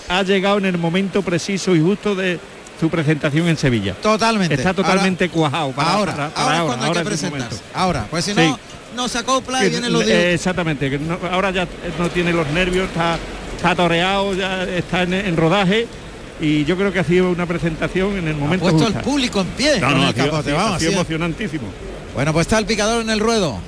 [0.09, 2.39] ha llegado en el momento preciso y justo de
[2.81, 3.95] su presentación en Sevilla.
[3.95, 4.55] Totalmente.
[4.55, 5.73] Está totalmente cuajado.
[5.73, 7.63] para- ahora, para- para ahora cuando hay ahora que es su presentarse.
[7.75, 8.55] Ahora, pues si no, Sí.
[8.97, 10.19] no se acopla y Que- vienen los eh, dios.
[10.35, 11.69] exactamente, que no- ahora ya
[11.99, 13.19] no tiene los nervios, está,
[13.57, 15.87] está toreado, ya está en, en rodaje
[16.41, 18.99] y yo creo que ha sido una presentación en el momento puesto justo.
[18.99, 20.79] el público en pie No, no, el ha sido- capote, ha sido- vamos, ha sido
[20.79, 20.93] así es.
[20.95, 21.65] emocionantísimo.
[22.15, 23.59] Bueno, pues está el picador en el ruedo.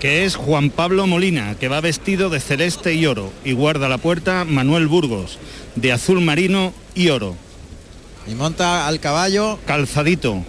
[0.00, 3.98] Que es Juan Pablo Molina, que va vestido de celeste y oro y guarda la
[3.98, 5.38] puerta Manuel Burgos,
[5.76, 7.36] de azul marino y oro.
[8.26, 9.58] Y monta al caballo.
[9.66, 10.42] Calzadito,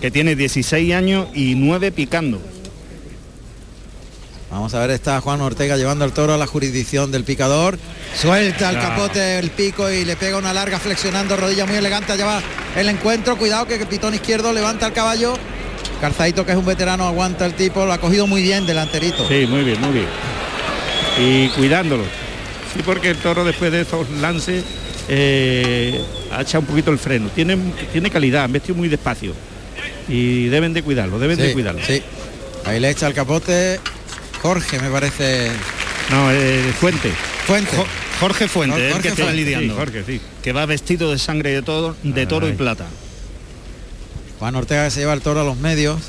[0.00, 2.40] que tiene 16 años y 9 picando.
[4.50, 7.78] Vamos a ver, está Juan Ortega llevando al toro a la jurisdicción del picador.
[8.14, 12.16] Suelta el capote el pico y le pega una larga flexionando rodilla muy elegante.
[12.16, 12.40] Lleva
[12.74, 13.36] el encuentro.
[13.36, 15.34] Cuidado que el pitón izquierdo levanta al caballo.
[16.00, 17.84] Calzadito que es un veterano aguanta el tipo.
[17.84, 19.26] Lo ha cogido muy bien delanterito.
[19.28, 20.06] Sí, muy bien, muy bien.
[21.18, 22.04] Y cuidándolo.
[22.74, 24.62] Sí, porque el toro después de esos lances
[25.08, 26.00] eh,
[26.32, 27.28] ha echado un poquito el freno.
[27.34, 27.56] Tiene,
[27.92, 29.32] tiene calidad, han vestido muy despacio.
[30.08, 31.80] Y deben de cuidarlo, deben de cuidarlo.
[31.84, 32.02] sí.
[32.64, 33.80] Ahí le echa el capote.
[34.42, 35.50] Jorge me parece.
[36.10, 37.10] No, eh, Fuente.
[37.46, 37.74] Fuente.
[37.76, 37.86] Jo-
[38.20, 39.72] Jorge Fuente, Jorge el que está lidiando.
[39.74, 40.20] Sí, Jorge, sí.
[40.42, 42.84] Que va vestido de sangre de, todo, de toro y plata.
[44.38, 46.00] Juan Ortega que se lleva el toro a los medios.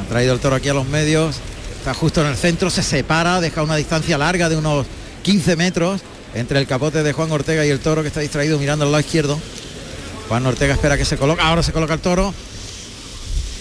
[0.00, 1.36] Ha traído el toro aquí a los medios.
[1.78, 4.86] Está justo en el centro, se separa, deja una distancia larga de unos
[5.22, 6.00] 15 metros
[6.34, 9.00] entre el capote de Juan Ortega y el toro que está distraído mirando al lado
[9.00, 9.38] izquierdo.
[10.28, 11.42] Juan Ortega espera que se coloque.
[11.42, 12.32] Ahora se coloca el toro.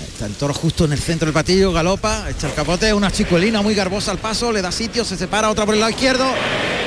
[0.07, 3.61] Está el toro justo en el centro del patillo, galopa, echa el capote, una chicuelina
[3.61, 6.25] muy garbosa al paso, le da sitio, se separa, otra por el lado izquierdo,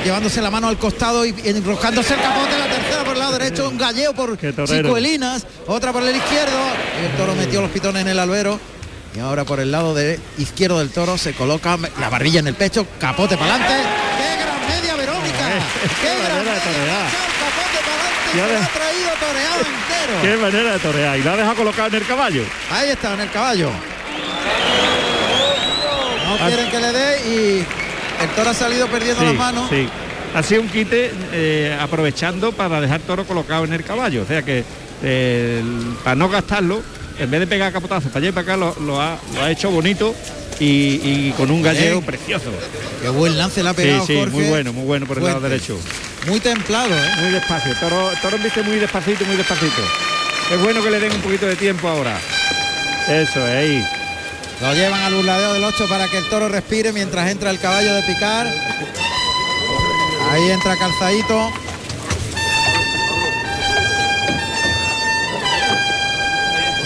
[0.03, 3.04] llevándose la mano al costado y enroscándose el capote, la tercera
[3.45, 6.59] derecho, un galleo por chicuelinas, otra por el izquierdo,
[7.01, 8.59] y el toro metió los pitones en el albero.
[9.15, 12.55] Y ahora por el lado de izquierdo del toro se coloca la barrilla en el
[12.55, 13.75] pecho, capote para adelante.
[14.17, 15.49] ¡Qué gran media Verónica!
[16.01, 16.99] ¡Qué gran manera de media!
[17.39, 20.21] capote para adelante ha traído toreado entero.
[20.21, 21.17] Qué manera de torear.
[21.17, 22.43] Y lo ha dejado colocado en el caballo.
[22.71, 23.69] Ahí está, en el caballo.
[26.25, 26.47] No Ah.
[26.47, 27.65] quieren que le dé y
[28.23, 29.69] el toro ha salido perdiendo Sí, las manos.
[29.69, 29.87] sí.
[30.35, 34.21] Ha sido un quite eh, aprovechando para dejar toro colocado en el caballo.
[34.23, 34.63] O sea que
[35.01, 35.63] eh,
[36.03, 36.83] para no gastarlo,
[37.17, 39.49] en vez de pegar capotazos para allá y para acá, lo, lo ha, lo ha
[39.49, 40.13] hecho bonito
[40.59, 42.05] y, y con un galleo Bien.
[42.05, 42.51] precioso.
[43.01, 44.31] Qué buen lance le ha Sí, pegado sí, Jorge.
[44.35, 45.77] muy bueno, muy bueno por el lado derecho.
[46.27, 47.09] Muy templado, ¿eh?
[47.21, 47.73] Muy despacio.
[47.79, 49.81] Toro, toro viste muy despacito, muy despacito.
[50.51, 52.17] Es bueno que le den un poquito de tiempo ahora.
[53.07, 53.85] Eso, es ahí.
[54.61, 57.93] Lo llevan al burladeo del 8 para que el toro respire mientras entra el caballo
[57.93, 58.47] de picar.
[60.35, 61.49] Ahí entra calzadito.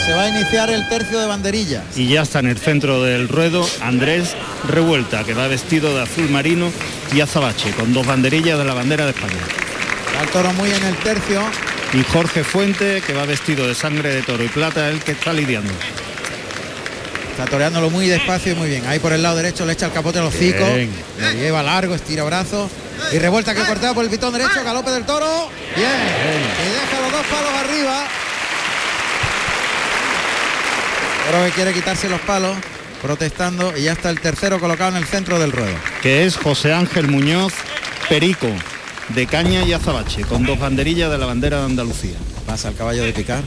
[0.05, 1.83] Se va a iniciar el tercio de banderillas.
[1.95, 4.35] Y ya está en el centro del ruedo Andrés
[4.67, 6.71] Revuelta, que va vestido de azul marino
[7.11, 9.41] y azabache, con dos banderillas de la bandera de España.
[10.05, 11.41] Está el toro muy en el tercio.
[11.93, 15.33] Y Jorge Fuente, que va vestido de sangre de toro y plata, el que está
[15.33, 15.73] lidiando.
[17.31, 18.85] Está toreándolo muy despacio y muy bien.
[18.85, 20.71] Ahí por el lado derecho le echa el capote al hocico.
[20.71, 20.91] Bien.
[21.17, 22.69] Lo lleva largo, estira brazos.
[23.11, 25.49] Y revuelta que cortea por el pitón derecho, galope del toro.
[25.75, 25.89] Bien.
[25.89, 28.03] Y deja los dos palos arriba.
[31.31, 32.57] Toro que quiere quitarse los palos,
[33.01, 33.75] protestando.
[33.77, 35.75] Y ya está el tercero colocado en el centro del ruedo.
[36.01, 37.53] que es José Ángel Muñoz
[38.07, 38.47] Perico,
[39.09, 42.15] de caña y azabache, con dos banderillas de la bandera de Andalucía.
[42.45, 43.43] Pasa el caballo de picar.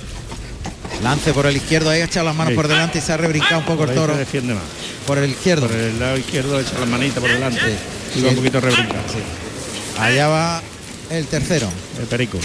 [1.02, 2.56] Lance por el izquierdo, ahí ha echado las manos Sí.
[2.56, 4.12] por delante y se ha rebrincado un poco el toro.
[4.12, 4.62] se defiende más.
[5.06, 5.66] Por el izquierdo.
[5.66, 7.76] Por el lado izquierdo echa la manita por delante.
[8.14, 8.24] Y Sí.
[8.24, 9.00] va un poquito rebrincado.
[9.98, 10.62] Allá va
[11.10, 11.68] el tercero.
[11.98, 12.38] El perico.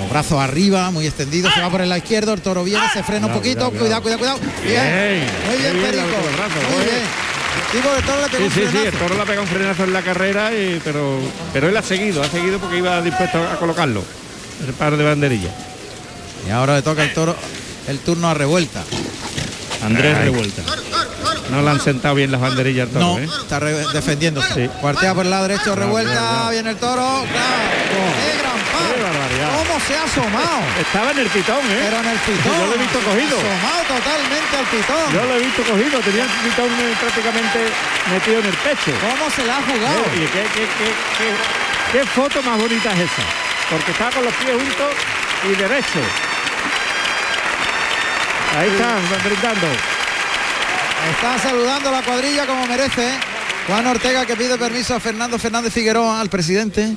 [0.00, 3.02] Los brazos arriba, muy extendidos, se va por el lado izquierdo, el toro viene, se
[3.02, 4.38] frena un poquito, cuidado, cuidado, cuidado, cuidado.
[4.64, 6.06] Bien, Bien, muy bien, bien, Perico.
[6.76, 7.02] muy bien.
[7.72, 8.98] Digo, el toro le pegó Sí, un sí, sí, el frenazo.
[8.98, 11.18] toro le ha pegado un frenazo en la carrera, y, pero,
[11.52, 14.02] pero él ha seguido, ha seguido porque iba dispuesto a colocarlo.
[14.66, 15.52] El par de banderillas.
[16.46, 17.36] Y ahora le toca el toro
[17.88, 18.82] el turno a revuelta.
[19.84, 20.24] Andrés Ay.
[20.26, 20.62] Revuelta.
[21.50, 23.24] No le han sentado bien las banderillas al toro, No, ¿eh?
[23.42, 24.54] está defendiéndose.
[24.54, 24.70] Sí.
[24.80, 26.50] Cuartea por el lado derecho, revuelta, cuidado.
[26.50, 27.24] viene el toro.
[27.30, 27.70] claro.
[27.90, 28.94] ¡Qué gran par!
[28.94, 29.48] Qué barbaridad.
[29.58, 30.58] ¿Cómo se ha asomado?
[30.80, 31.80] Estaba en el pitón, ¿eh?
[31.84, 32.52] Pero en el pitón.
[32.54, 33.36] Yo lo he visto cogido.
[33.38, 35.06] Asomado totalmente al pitón.
[35.12, 37.58] Yo lo he visto cogido, tenía el pitón eh, prácticamente
[38.14, 38.92] metido en el pecho.
[39.02, 40.00] ¿Cómo se la ha jugado?
[40.14, 43.24] Eh, qué, qué, qué- qué- qué foto más bonita es esa.
[43.70, 44.92] Porque estaba con los pies juntos
[45.44, 46.00] y derecho.
[48.58, 49.66] Ahí están, brindando.
[51.08, 53.10] Está saludando la cuadrilla como merece.
[53.66, 56.96] Juan Ortega que pide permiso a Fernando Fernández Figueroa, al presidente.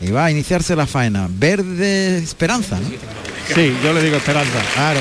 [0.00, 1.26] Y va a iniciarse la faena.
[1.28, 2.88] Verde Esperanza, ¿no?
[3.54, 4.58] Sí, yo le digo esperanza.
[4.74, 5.00] Claro.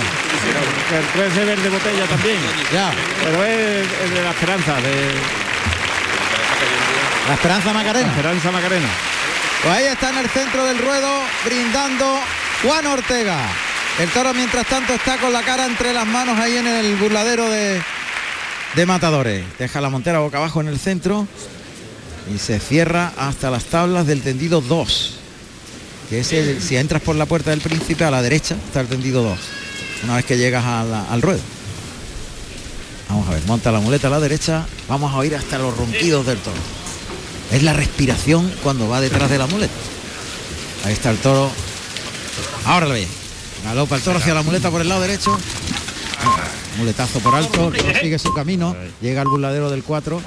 [1.14, 2.38] Puede ser verde botella también.
[2.74, 2.92] Ya.
[3.24, 5.14] Pero es, es de la esperanza, de
[7.28, 8.08] La Esperanza la Macarena.
[8.10, 8.88] esperanza Macarena.
[9.62, 12.20] Pues ahí está en el centro del ruedo brindando
[12.64, 13.38] Juan Ortega.
[14.00, 17.50] El toro mientras tanto está con la cara entre las manos ahí en el burladero
[17.50, 17.82] de,
[18.76, 19.46] de matadores.
[19.58, 21.28] Deja la montera boca abajo en el centro
[22.34, 25.16] y se cierra hasta las tablas del tendido 2.
[26.10, 28.88] Que es el, si entras por la puerta del príncipe a la derecha está el
[28.88, 29.40] tendido 2.
[30.04, 31.42] Una vez que llegas al ruedo.
[33.10, 34.66] Vamos a ver, monta la muleta a la derecha.
[34.88, 36.58] Vamos a oír hasta los ronquidos del toro.
[37.52, 39.74] Es la respiración cuando va detrás de la muleta.
[40.86, 41.52] Ahí está el toro.
[42.66, 43.08] Ahora lo ve.
[43.64, 45.38] Galopa el toro hacia la muleta por el lado derecho.
[46.80, 50.22] Muletazo por alto, sigue su camino, llega al burladero del 4